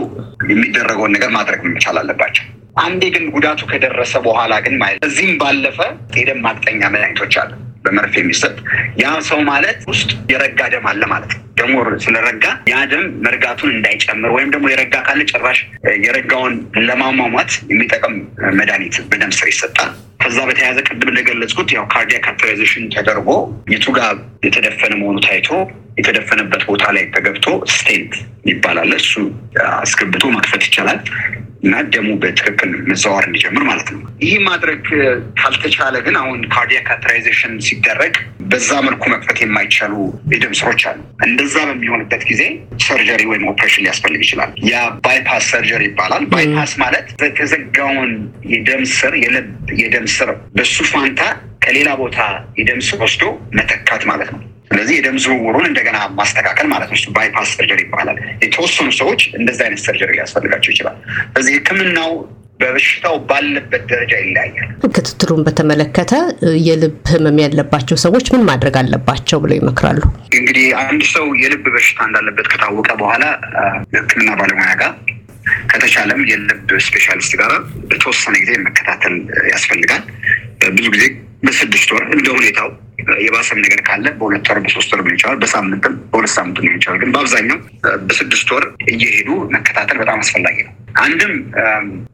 የሚደረገውን 0.52 1.16
ነገር 1.18 1.32
ማድረግ 1.38 1.62
መቻል 1.70 2.00
አለባቸው። 2.02 2.46
አንዴ 2.84 3.04
ግን 3.16 3.26
ጉዳቱ 3.34 3.62
ከደረሰ 3.72 4.14
በኋላ 4.26 4.54
ግን 4.66 4.76
ማለት 4.80 5.04
እዚህም 5.08 5.36
ባለፈ 5.42 5.80
የደም 6.18 6.42
ማቅጠኛ 6.46 6.82
መድኃኒቶች 6.94 7.36
አሉ 7.42 7.52
በመርፌ 7.86 8.14
የሚሰጥ 8.22 8.54
ያ 9.02 9.14
ሰው 9.30 9.40
ማለት 9.50 9.80
ውስጥ 9.92 10.12
የረጋ 10.32 10.62
ደም 10.74 10.86
አለ 10.92 11.04
ማለት 11.14 11.32
ነው። 11.34 11.42
ደሞ 11.58 11.74
ስለረጋ 12.04 12.46
ያ 12.72 12.78
ደም 12.92 13.04
መርጋቱን 13.26 13.72
እንዳይጨምር 13.74 14.32
ወይም 14.36 14.50
ደግሞ 14.54 14.66
የረጋ 14.72 14.96
ካለ 15.08 15.22
ጭራሽ 15.32 15.60
የረጋውን 16.06 16.56
ለማሟሟት 16.88 17.52
የሚጠቅም 17.72 18.16
መድኃኒት 18.60 18.98
በደም 19.12 19.34
ስር 19.38 19.50
ይሰጣል። 19.52 19.92
ከዛ 20.24 20.40
በተያያዘ 20.50 20.80
ቅድም 20.88 21.10
እንደገለጽኩት 21.12 21.70
ያው 21.76 21.86
cardiac 21.94 22.24
catheterization 22.26 22.84
ተደርጎ 22.94 23.30
የቱ 23.74 23.86
ጋር 23.98 24.14
የተደፈነ 24.46 24.94
መሆኑ 25.02 25.18
ታይቶ 25.26 25.50
የተደፈነበት 25.98 26.62
ቦታ 26.70 26.84
ላይ 26.96 27.04
ተገብቶ 27.16 27.48
stent 27.74 28.14
ይባላል። 28.50 28.92
እሱ 29.00 29.12
አስገብቶ 29.78 30.24
መክፈት 30.36 30.64
ይቻላል 30.68 31.00
እና 31.64 31.76
ደሙ 31.94 32.08
በትክክል 32.22 32.72
መዘዋወር 32.90 33.26
እንዲጀምር 33.28 33.64
ማለት 33.68 33.90
ነው። 33.94 34.00
ይህ 34.24 34.36
ማድረግ 34.48 34.82
ካልተቻለ 35.40 35.96
ግን 36.06 36.16
አሁን 36.22 36.40
cardiac 36.54 36.86
catheterization 36.90 37.54
ሲደረግ 37.68 38.16
በዛ 38.52 38.70
መልኩ 38.88 39.04
መክፈት 39.14 39.38
የማይቻሉ 39.44 39.94
የደም 40.34 40.54
ስሮች 40.60 40.84
አሉ። 40.90 41.00
እንደዛ 41.28 41.56
በሚሆንበት 41.70 42.24
ጊዜ 42.32 42.42
surgery 42.86 43.22
ወይም 43.32 43.46
ኦፕሬሽን 43.52 43.84
ሊያስፈልግ 43.86 44.22
ይችላል። 44.26 44.52
ያ 44.70 44.76
bypass 45.06 45.48
surgery 45.54 45.84
ይባላል። 45.90 46.26
bypass 46.34 46.74
ማለት 46.84 47.08
የተዘጋውን 47.24 48.12
የደም 48.54 48.84
ስር 48.96 49.16
የልብ 49.24 49.50
የደም 49.82 50.08
ስር 50.16 50.30
በሱ 50.56 50.78
ፋንታ 50.92 51.22
ከሌላ 51.64 51.90
ቦታ 52.00 52.20
የደም 52.60 52.82
ስር 52.88 53.00
ወስዶ 53.04 53.26
መተካት 53.58 54.04
ማለት 54.10 54.32
ነው። 54.34 54.42
ስለዚህ 54.74 54.96
የደም 54.98 55.18
ዝውውሩን 55.24 55.66
እንደገና 55.68 55.98
ማስተካከል 56.18 56.68
ማለት 56.72 56.90
ነው። 56.92 57.12
bypass 57.16 57.50
surgery 57.54 57.80
ይባላል። 57.86 58.18
የተወሰኑ 58.44 58.88
ሰዎች 59.00 59.22
እንደዚህ 59.40 59.64
አይነት 59.66 59.82
ሰርጀሪ 59.86 60.10
ሊያስፈልጋቸው 60.16 60.72
ይችላል። 60.74 60.96
ስለዚህ 61.28 61.54
ሕክምናው 61.58 62.12
በበሽታው 62.60 63.16
ባለበት 63.30 63.84
ደረጃ 63.92 64.14
ይለያያል። 64.22 64.70
ክትትሉን 64.88 65.42
በተመለከተ 65.48 66.14
የልብ 66.68 66.98
ህመም 67.12 67.38
ያለባቸው 67.44 67.98
ሰዎች 68.04 68.26
ምን 68.34 68.44
ማድረግ 68.50 68.76
አለባቸው 68.82 69.40
ብለው 69.44 69.58
ይመክራሉ? 69.60 70.02
እንግዲህ 70.40 70.68
አንድ 70.84 71.04
ሰው 71.14 71.26
የልብ 71.42 71.66
በሽታ 71.76 72.00
እንዳለበት 72.10 72.48
ከታወቀ 72.54 72.90
በኋላ 73.02 73.24
ሕክምና 73.96 74.30
ባለሙያ 74.40 74.72
ጋር 74.82 74.94
ከተቻለም 75.72 76.22
የልብ 76.30 76.70
ስፔሻሊስት 76.86 77.34
ጋር 77.42 77.54
በተወሰነ 77.90 78.36
ጊዜ 78.44 78.52
መከታተል 78.68 79.16
ያስፈልጋል። 79.54 80.04
ብዙ 80.72 80.88
ጊዜ 80.94 81.06
በስድስት 81.44 81.90
ወር 81.96 82.04
እንደ 82.16 82.28
ሁኔታው 82.36 82.70
የባሰም 83.24 83.60
ነገር 83.60 83.80
ካለ 83.88 84.06
በሁለት 84.20 84.48
ወር 84.50 84.60
በሶስት 84.66 84.92
ወር 84.94 85.02
ሊሆን 85.02 85.18
ይችላል። 85.18 85.38
በሳምንትም 85.42 85.96
በሁለት 86.12 86.34
ሳምንት 86.36 86.58
ሊሆን 86.64 86.78
ይችላል። 86.80 87.00
ግን 87.02 87.12
በአብዛኛው 87.16 87.60
በስድስት 88.08 88.50
ወር 88.56 88.66
እየሄዱ 88.94 89.30
መከታተል 89.56 90.00
በጣም 90.04 90.20
አስፈላጊ 90.20 90.58
ነው። 90.68 90.74
አንድም 91.04 91.34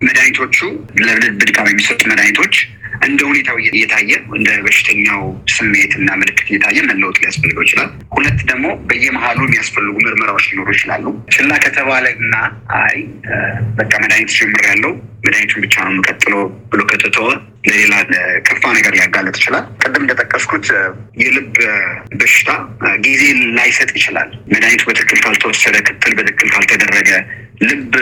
መድኃኒቶቹ 0.01 0.57
ለልብ 1.01 1.39
የሚሰጡ 1.69 2.01
መድኃኒቶች 2.11 2.55
እንደ 3.07 3.19
ሁኔታው 3.29 3.57
እየታየ 3.69 4.09
እንደ 4.37 4.49
በሽተኛው 4.65 5.21
ስሜት 5.53 5.91
እና 5.99 6.09
ምልክት 6.21 6.47
እየታየ 6.49 6.79
መለወጥ 6.89 7.17
ሊያስፈልገው 7.21 7.63
ይችላል። 7.65 7.89
ሁለት 8.15 8.39
ደግሞ 8.49 8.65
በየመሀሉ 8.89 9.39
የሚያስፈልጉ 9.45 9.95
ምርመራዎች 10.05 10.47
ሊኖሩ 10.49 10.69
ይችላሉ። 10.75 11.05
ችላ 11.35 11.51
ከተባለ 11.65 12.05
እና 12.17 12.35
አይ 12.79 12.97
በቃ 13.79 13.91
መድኃኒት 14.03 14.33
ጀምር 14.37 14.63
ያለው 14.69 14.93
መድኃኒቱን 15.23 15.63
ብቻ 15.63 15.75
ነው 15.85 15.91
የምቀጥለው 15.93 16.41
ብሎ 16.71 16.81
ከተተወ 16.89 17.29
ለሌላ 17.67 17.93
ለከፋ 18.11 18.63
ነገር 18.77 18.91
ሊያጋለጥ 18.95 19.35
ይችላል። 19.39 19.65
ቅድም 19.81 20.03
እንደጠቀስኩት 20.03 20.67
የልብ 21.21 21.49
በሽታ 22.19 22.49
ጊዜ 23.05 23.23
ላይሰጥ 23.57 23.89
ይችላል። 23.97 24.29
መድኃኒቱ 24.53 24.83
በትክክል 24.89 25.19
ካልተወሰደ፣ 25.25 25.75
ክትትል 25.87 26.13
በትክክል 26.19 26.49
ካልተደረገ 26.55 27.09
ልብ 27.61 27.93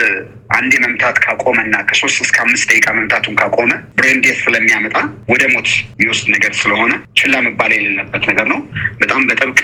አንዴ 0.56 0.72
መምታት 0.82 1.16
ካቆመ 1.24 1.58
እና 1.64 1.76
ከሶስት 1.88 2.18
እስከ 2.24 2.36
አምስት 2.44 2.66
ደቂቃ 2.70 2.86
መምታቱን 2.96 3.34
ካቆመ 3.40 3.70
brain 3.98 4.20
death 4.24 4.38
ስለሚያመጣ 4.42 4.94
ወደ 5.32 5.42
ሞት 5.52 5.68
የሚወስድ 5.92 6.28
ነገር 6.34 6.52
ስለሆነ 6.60 6.92
ችላ 7.18 7.34
መባል 7.46 7.72
የሌለበት 7.74 8.22
ነገር 8.30 8.46
ነው። 8.52 8.60
በጣም 9.00 9.20
በጥብቅ 9.28 9.60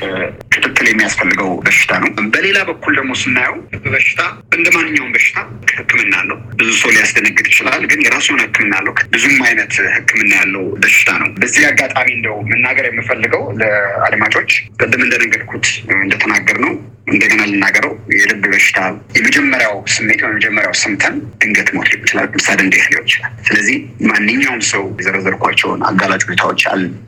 ክትትል 0.55 0.87
የሚያስፈልገው 0.91 1.51
በሽታ 1.67 1.93
ነው። 2.03 2.11
በሌላ 2.35 2.59
በኩል 2.71 2.95
ደግሞ 3.01 3.13
ስናየው 3.23 3.57
በሽታ 3.87 4.21
እንደ 4.57 4.67
ማንኛውም 4.77 5.13
በሽታ 5.17 5.39
ሕክምና 5.75 6.15
አለው። 6.23 6.39
ብዙ 6.61 6.71
ሰው 6.81 6.93
ሊያስደነግጥ 6.95 7.47
ይችላል፣ 7.51 7.85
ግን 7.93 8.03
የራሱ 8.07 8.27
የሆነ 8.31 8.43
ሕክምና 8.47 8.75
አለው። 8.81 8.95
ብዙም 9.15 9.39
አይነት 9.49 9.75
ሕክምና 9.97 10.33
ያለው 10.41 10.65
በሽታ 10.83 11.11
ነው። 11.23 11.31
በዚህ 11.41 11.65
አጋጣሚ 11.71 12.09
እንደው 12.19 12.37
መናገር 12.51 12.87
የምፈልገው 12.89 13.45
ለአድማጮች 13.63 14.51
ቅድም 14.81 15.05
እንደነገርኩት 15.07 15.67
እንደተናገር 15.99 16.59
ነው 16.67 16.75
እንደገና 17.07 17.43
ልናገረው 17.51 17.93
የልብ 18.15 18.45
በሽታ 18.47 18.79
የመጀመሪያው 19.17 19.75
ስሜት 19.95 20.21
የመጀመሪያው 20.25 20.75
ስምተም 20.81 21.15
ድንገት 21.41 21.69
ሞት 21.77 21.89
ሊሆን 21.91 22.05
ይችላል፣ 22.05 22.29
ሳደን 22.45 22.69
ዴት 22.73 22.87
ሊሆን 22.91 23.07
ይችላል። 23.09 23.33
ስለዚህ 23.49 23.77
ማንኛውም 24.11 24.63
ሰው 24.71 24.85
የዘረዘርኳቸውን 24.99 25.83
አጋላጭ 25.89 26.23
ሁኔታዎች 26.29 26.63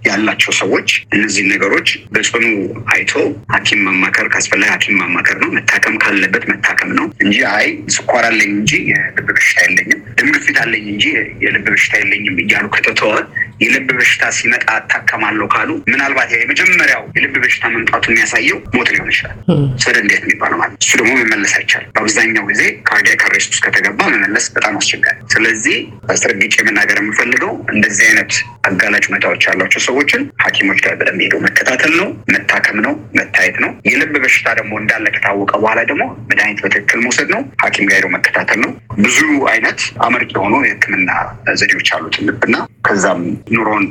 ያላቸው 0.08 0.52
ሰዎች 0.60 0.88
እነዚህን 1.16 1.50
ነገሮች 1.54 1.88
በጽኑ 2.14 2.44
አይቶ 2.94 3.12
ሐኪም 3.54 3.82
ማማከር 3.86 4.28
ካስፈላጊ 4.34 4.70
ሐኪም 4.74 4.98
ማማከር 5.02 5.38
ነው። 5.42 5.50
መታከም 5.56 5.96
ካለበት 6.04 6.44
መታከም 6.52 6.92
ነው 6.98 7.06
እንጂ 7.24 7.36
አይ 7.52 7.66
ስኳር 7.96 8.24
አለኝ 8.30 8.52
እንጂ 8.58 8.72
የልብ 8.90 9.28
በሽታ 9.30 9.58
የለኝም፣ 9.66 10.00
ደም 10.18 10.30
ግፊት 10.36 10.58
አለኝ 10.64 10.86
እንጂ 10.94 11.04
የልብ 11.44 11.66
በሽታ 11.68 11.94
የለኝም 12.02 12.38
እያሉ 12.44 12.66
ከተተወ 12.76 13.12
የልብ 13.60 13.88
በሽታ 13.98 14.25
ሲመጣ 14.36 14.64
አታከማለሁ 14.76 15.46
ካሉ 15.54 15.70
ምናልባት 15.90 16.30
የመጀመሪያው 16.36 17.02
የልብ 17.16 17.34
በሽታ 17.42 17.64
መምጣቱ 17.75 18.04
የሚያሳየው 18.10 18.58
ሞት 18.76 18.88
ሊሆን 18.94 19.10
ይችላል። 19.12 19.36
ሰደን 19.84 20.02
እንዴት 20.04 20.22
የሚባለው 20.25 20.58
ማለት 20.60 20.76
እሱ 20.82 20.92
ደግሞ 21.00 21.12
መመለስ 21.20 21.54
አይቻልም። 21.58 21.90
በአብዛኛው 21.96 22.44
ጊዜ 22.50 22.62
ካርዲያክ 22.88 23.22
አሬስት 23.28 23.50
ውስጥ 23.52 23.62
ከተገባ 23.66 24.00
መመለስ 24.14 24.46
በጣም 24.56 24.75
አስቸጋሪ። 24.80 25.16
ስለዚህ 25.34 25.76
አስረግጬ 26.12 26.54
መናገር 26.68 26.98
የምፈልገው 27.02 27.52
እንደዚህ 27.75 28.04
አይነት 28.08 28.32
አጋላጭ 28.66 29.04
ሁኔታዎች 29.10 29.42
ያሏቸው 29.48 29.80
ሰዎችን 29.86 30.22
ሐኪሞች 30.44 30.78
ጋር 30.84 30.94
በደንብ 31.00 31.20
ሄዶ 31.25 31.34
መከታተል 31.46 31.92
ነው፣ 32.00 32.08
መታከም 32.34 32.78
ነው፣ 32.86 32.94
መታየት 33.18 33.56
ነው። 33.64 33.70
የልብ 33.90 34.14
በሽታ 34.22 34.46
ደግሞ 34.58 34.72
እንዳለ 34.80 35.06
ከታወቀ 35.16 35.52
በኋላ 35.62 35.80
ደግሞ 35.90 36.02
መድኃኒት 36.30 36.60
በትክክል 36.64 37.00
መውሰድ 37.04 37.28
ነው፣ 37.34 37.42
ሐኪም 37.64 37.86
ጋር 37.90 37.98
ሄዶ 37.98 38.08
መከታተል 38.16 38.60
ነው። 38.64 38.72
ብዙ 39.00 39.18
አይነት 39.52 39.78
አመርቂ 40.06 40.30
የሆኑ 40.36 40.54
የሕክምና 40.64 41.10
ዘዴዎች 41.56 41.90
አሉት 41.96 42.16
ልብና 42.26 42.54
ከዛም 42.86 43.22
ኑሮን 43.46 43.84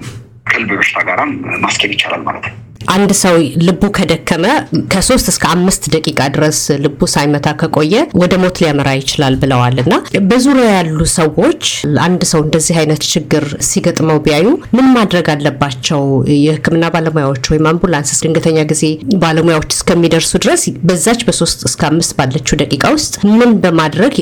ከልብ 0.48 0.72
በሽታ 0.80 1.00
ጋራም 1.08 1.32
ማስኬድ 1.64 1.92
ይቻላል 1.94 2.22
ማለት 2.22 2.46
ነው። 2.48 2.56
አንድ 2.94 3.12
ሰው 3.20 3.36
ልቡ 3.68 3.84
ከደከመ 3.98 4.46
ከሶስት 4.94 5.28
እስከ 5.32 5.44
አምስት 5.54 5.84
ደቂቃ 5.94 6.20
ድረስ 6.36 6.60
ልቡ 6.84 7.08
ሳይመታ 7.14 7.48
ከቆየ 7.62 7.94
ወደ 8.22 8.34
ሞት 8.44 8.58
ሊያመራ 8.62 8.90
ይችላል 9.00 9.36
ብለዋል 9.42 9.78
እና 9.84 9.94
በዙሪያ 10.30 10.68
ያሉ 10.76 11.00
ሰዎች 11.16 11.64
አንድ 12.06 12.22
ሰው 12.32 12.42
እንደዚህ 12.46 12.76
አይነት 12.82 13.04
ችግር 13.14 13.46
ሲገጥመው 13.70 14.20
ቢያዩ 14.26 14.48
ምን 14.76 14.88
ማድረግ 14.98 15.28
አለባቸው? 15.34 16.02
የህክምና 16.38 16.86
ባለሙያዎች 16.96 17.44
ወይም 17.52 17.68
አምቡላንስ 17.72 18.22
ድንገተኛ 18.26 18.60
ጊዜ 18.72 18.84
ባለሙያዎች 19.24 19.72
እስከሚደርሱ 19.78 20.32
ድረስ 20.46 20.62
በዛች 20.88 21.22
በሶስት 21.28 21.60
እስከ 21.70 21.82
አምስት 21.92 22.14
ባለችው 22.20 22.60
ደቂቃ 22.64 22.86
ውስጥ 22.98 23.14
ምን 23.34 23.52
በማድረግ 23.64 24.14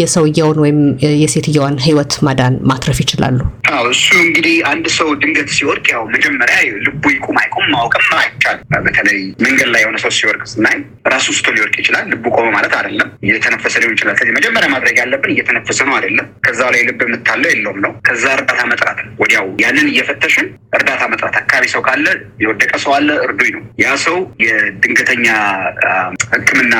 የሰውየውን 0.00 0.60
ወይም 0.64 0.80
የሴትየዋን 1.22 1.78
ህይወት 1.86 2.12
ማዳን 2.26 2.56
ማትረፍ 2.70 3.00
ይችላሉ? 3.04 3.38
እሱ 3.92 4.06
እንግዲህ 4.24 4.56
አንድ 4.70 4.86
ሰው 4.96 5.08
ድንገት 5.20 5.50
ሲወድቅ 5.56 5.86
ያው 5.94 6.02
መጀመሪያ 6.14 6.56
ልቡ 6.86 7.02
ይቁም 7.14 7.36
አይቁም 7.42 7.66
ማወቅም 7.74 8.04
አይቻልም። 8.16 8.64
በተለይ 8.86 9.18
መንገድ 9.44 9.68
ላይ 9.74 9.80
የሆነ 9.82 9.96
ሰው 10.02 10.12
ሲወድቅ 10.16 10.42
ስናይ 10.52 10.76
ራሱ 11.12 11.26
ስቶ 11.36 11.48
ሊወድቅ 11.56 11.76
ይችላል። 11.82 12.04
ልቡ 12.12 12.24
ቆመ 12.36 12.46
ማለት 12.56 12.72
አይደለም፣ 12.78 13.08
እየተነፈሰ 13.26 13.74
ሊሆን 13.82 13.94
ይችላል። 13.96 14.16
ስለዚህ 14.18 14.34
መጀመሪያ 14.38 14.68
ማድረግ 14.74 14.96
ያለብን 15.00 15.32
እየተነፈሰ 15.34 15.78
ነው 15.88 15.94
አይደለም፣ 15.98 16.28
ከዛ 16.46 16.60
ላይ 16.74 16.82
ልብ 16.88 17.02
የምታለው 17.06 17.50
የለውም 17.52 17.80
ነው። 17.84 17.92
ከዛ 18.08 18.24
እርዳታ 18.36 18.60
መጥራት 18.72 19.00
ወዲያው 19.22 19.46
ያንን 19.64 19.88
እየፈተሽን 19.92 20.46
እርዳታ 20.76 21.02
መጥራት። 21.12 21.36
አካባቢ 21.40 21.66
ሰው 21.74 21.82
ካለ 21.86 22.06
የወደቀ 22.42 22.72
ሰው 22.84 22.92
አለ 22.96 23.10
እርዱኝ 23.26 23.50
ነው። 23.56 23.64
ያ 23.82 23.96
ሰው 24.04 24.16
የድንገተኛ 24.44 25.26
ሕክምና 26.34 26.74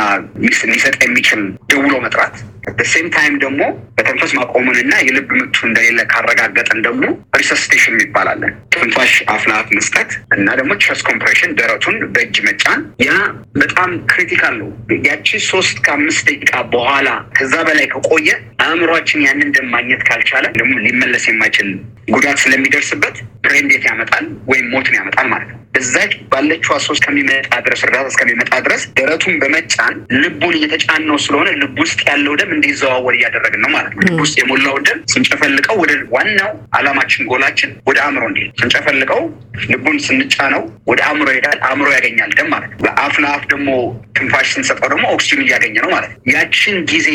ሊሰጥ 0.73 0.97
የሚችል 1.05 1.43
ደውሎ 1.71 1.95
መጥራት 2.05 2.35
በ 2.79 2.88
same 2.88 3.07
time 3.15 3.35
ደግሞ 3.43 3.61
መተንፈስ 3.97 4.33
ማቆሙንና 4.39 4.93
የልብ 5.03 5.31
ምቱ 5.39 5.57
እንደሌለ 5.69 6.01
ካረጋገጠን 6.13 6.81
ደግሞ 6.87 7.05
resuscitation 7.41 7.97
ይባላል። 8.05 8.53
ትንፋሽ 8.75 9.15
አፍ 9.35 9.50
ላፍ 9.50 9.69
መስጠት 9.77 10.11
እና 10.37 10.49
ደግሞ 10.61 10.73
chest 10.85 11.05
compression 11.09 11.55
ደረቱን 11.61 11.97
በእጅ 12.15 12.37
መጫን፣ 12.47 12.81
ያ 13.05 13.13
በጣም 13.61 13.93
critical 14.11 14.55
ነው። 14.61 14.71
ያቺ 15.07 15.39
ሶስት 15.51 15.77
ከአምስት 15.87 16.23
ደቂቃ 16.31 16.55
በኋላ 16.75 17.09
ከዛ 17.37 17.55
በላይ 17.69 17.89
ከቆየ 17.95 18.29
አእምሯችን 18.65 19.25
ያንን 19.27 19.53
ደም 19.57 19.69
ማግኘት 19.75 20.03
ካልቻለ 20.09 20.47
ደግሞ 20.59 20.75
ሊመለስ 20.87 21.27
የማይችል 21.31 21.71
ጉዳት 22.09 22.39
ስለሚደርስበት 22.43 23.17
brain 23.45 23.67
death 23.71 23.85
ያመጣል 23.89 24.25
ወይም 24.51 24.67
ሞትን 24.73 24.95
ያመጣል 24.99 25.27
ማለት 25.33 25.49
ነው። 25.51 25.59
እዛች 25.79 26.13
ባለችዋ 26.31 26.77
ሶስት 26.81 27.01
እስከሚመጣ 27.01 27.53
ድረስ 27.67 27.81
እርዳታ 27.85 28.07
እስከሚመጣ 28.11 28.51
ድረስ 28.65 28.83
ደረቱን 28.97 29.35
በመጫን 29.43 29.95
ልቡን 30.17 30.55
እየተጫን 30.59 31.03
ነው 31.09 31.17
ስለሆነ 31.25 31.49
ልብ 31.61 31.77
ውስጥ 31.83 32.01
ያለው 32.09 32.35
ደም 32.41 32.51
እንዲዘዋወር 32.57 33.15
እያደረግን 33.17 33.63
ነው 33.65 33.71
ማለት 33.77 33.93
ነው። 33.95 34.03
ልብ 34.07 34.19
ውስጥ 34.25 34.35
የሞላው 34.41 34.77
ደም 34.87 34.99
ስንጨፈልቀው 35.13 35.77
ወደ 35.83 35.93
ዋናው 36.15 36.51
አላማችን 36.79 37.29
ጎላችን 37.31 37.73
ወደ 37.89 37.99
አእምሮ 38.05 38.25
እንዲሄድ 38.31 38.53
ስንጨፈልቀው 38.61 39.23
ልቡን 39.71 39.99
ስንጫነው 40.07 40.63
ወደ 40.91 41.01
አእምሮ 41.09 41.29
ይሄዳል። 41.33 41.59
አእምሮ 41.69 41.89
ያገኛል 41.97 42.33
ደም 42.39 42.51
ማለት 42.55 42.71
ነው። 42.73 42.81
በአፍ 42.85 43.17
ለአፍ 43.25 43.45
ደግሞ 43.53 43.69
ትንፋሽ 44.17 44.49
ስንሰጠው 44.55 44.91
ደግሞ 44.95 45.07
ኦክሲጅን 45.15 45.45
እያገኘ 45.47 45.77
ነው 45.85 45.91
ማለት 45.91 46.13
ነው። 46.13 46.21
ያችን 46.35 46.77
ጊዜ 46.93 47.09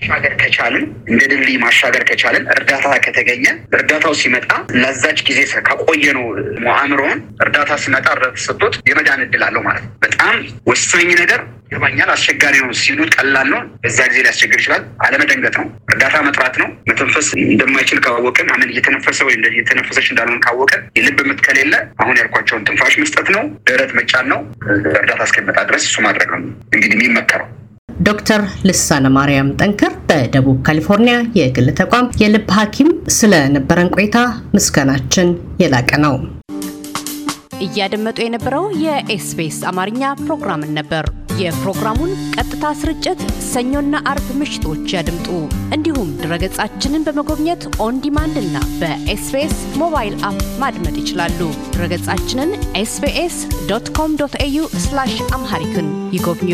ማሻገር 0.00 0.34
ከቻልን 0.40 0.84
እንደ 1.10 1.20
ድልድይ 1.30 1.56
ማሻገር 1.62 2.02
ከቻልን 2.08 2.44
እርዳታ 2.52 2.86
ከተገኘ 3.04 3.44
እርዳታው 3.76 4.14
ሲመጣ 4.20 4.50
ለዛች 4.80 5.18
ጊዜ 5.28 5.38
ካቆየ 5.68 6.06
ነው 6.16 6.24
አእምሮውን 6.74 7.20
እርዳታ 7.44 7.70
ሲመጣ 7.82 8.06
እርዳታ 8.14 8.32
ተሰጥቶት 8.36 8.74
የመዳን 8.88 9.22
እድል 9.24 9.42
አለው 9.46 9.62
ማለት 9.66 9.82
ነው። 9.84 9.92
በጣም 10.04 10.36
ወሳኝ 10.70 11.08
ነገር 11.20 11.40
ይገባኛል። 11.66 12.10
አስቸጋሪ 12.14 12.54
ነው 12.62 12.72
ሲሉት 12.80 13.10
ቀላል 13.16 13.48
ነው፣ 13.52 13.60
በዛ 13.82 13.98
ጊዜ 14.10 14.18
ሊያስቸግር 14.24 14.58
ይችላል። 14.62 14.82
አለመደንገጥ 15.06 15.54
ነው፣ 15.60 15.66
እርዳታ 15.92 16.16
መጥራት 16.28 16.56
ነው። 16.62 16.68
መተንፈስ 16.90 17.28
እንደማይችል 17.46 18.00
ካወቅን 18.06 18.48
አምን 18.54 18.70
እየተነፈሰ 18.72 19.18
ወይ 19.28 19.36
እየተነፈሰች 19.50 20.08
እንዳልሆን 20.12 20.40
ካወቅን 20.46 20.82
የልብ 20.98 21.20
ምት 21.30 21.42
ከሌለ 21.46 21.74
አሁን 22.02 22.18
ያልኳቸውን 22.20 22.66
ትንፋሽ 22.68 22.96
መስጠት 23.02 23.28
ነው፣ 23.36 23.44
ደረት 23.68 23.92
መጫን 23.98 24.28
ነው። 24.34 24.40
እርዳታ 24.96 25.20
እስከሚመጣ 25.28 25.58
ድረስ 25.70 25.86
እሱ 25.88 25.96
ማድረግ 26.06 26.30
ነው 26.34 26.42
እንግዲህ 26.68 26.96
የሚመከረው። 26.98 27.48
ዶክተር 28.00 28.40
ልሳነ 28.64 29.06
ማርያም 29.08 29.52
ጠንክር 29.60 29.92
በደቡብ 30.08 30.56
ካሊፎርኒያ 30.66 31.16
የግል 31.38 31.68
ተቋም 31.78 32.08
የልብ 32.22 32.48
ሐኪም 32.56 32.88
ስለነበረን 33.16 33.92
ቆይታ 33.96 34.16
ምስጋናችን 34.56 35.28
የላቀ 35.62 35.90
ነው። 36.04 36.16
እያደመጡ 37.66 38.18
የነበረው 38.22 38.64
የኤስቢኤስ 38.82 39.60
አማርኛ 39.70 40.02
ፕሮግራምን 40.22 40.74
ነበር። 40.78 41.04
የፕሮግራሙን 41.40 42.12
ቀጥታ 42.34 42.66
ስርጭት 42.80 43.20
ሰኞና 43.48 43.96
አርብ 44.10 44.28
ምሽቶች 44.38 44.84
ያድምጡ። 44.94 45.28
እንዲሁም 45.76 46.10
ድረገጻችንን 46.22 47.04
በመጎብኘት 47.06 47.64
on 47.84 48.00
demand 48.04 48.36
እና 48.42 48.56
በኤስቢኤስ 48.80 49.56
mobile 49.82 50.16
app 50.28 50.42
ማድመጥ 50.58 50.96
ይችላሉ። 51.02 51.40
ድረገጻችንን 51.74 52.52
ኤስቢኤስ 52.76 53.38
ዶት 53.70 53.88
ኮም 53.98 54.18
ዶት 54.22 54.36
ኤዩ 54.42 54.60
አምሃሪክን 55.34 55.88
ይጎብኙ። 56.12 56.52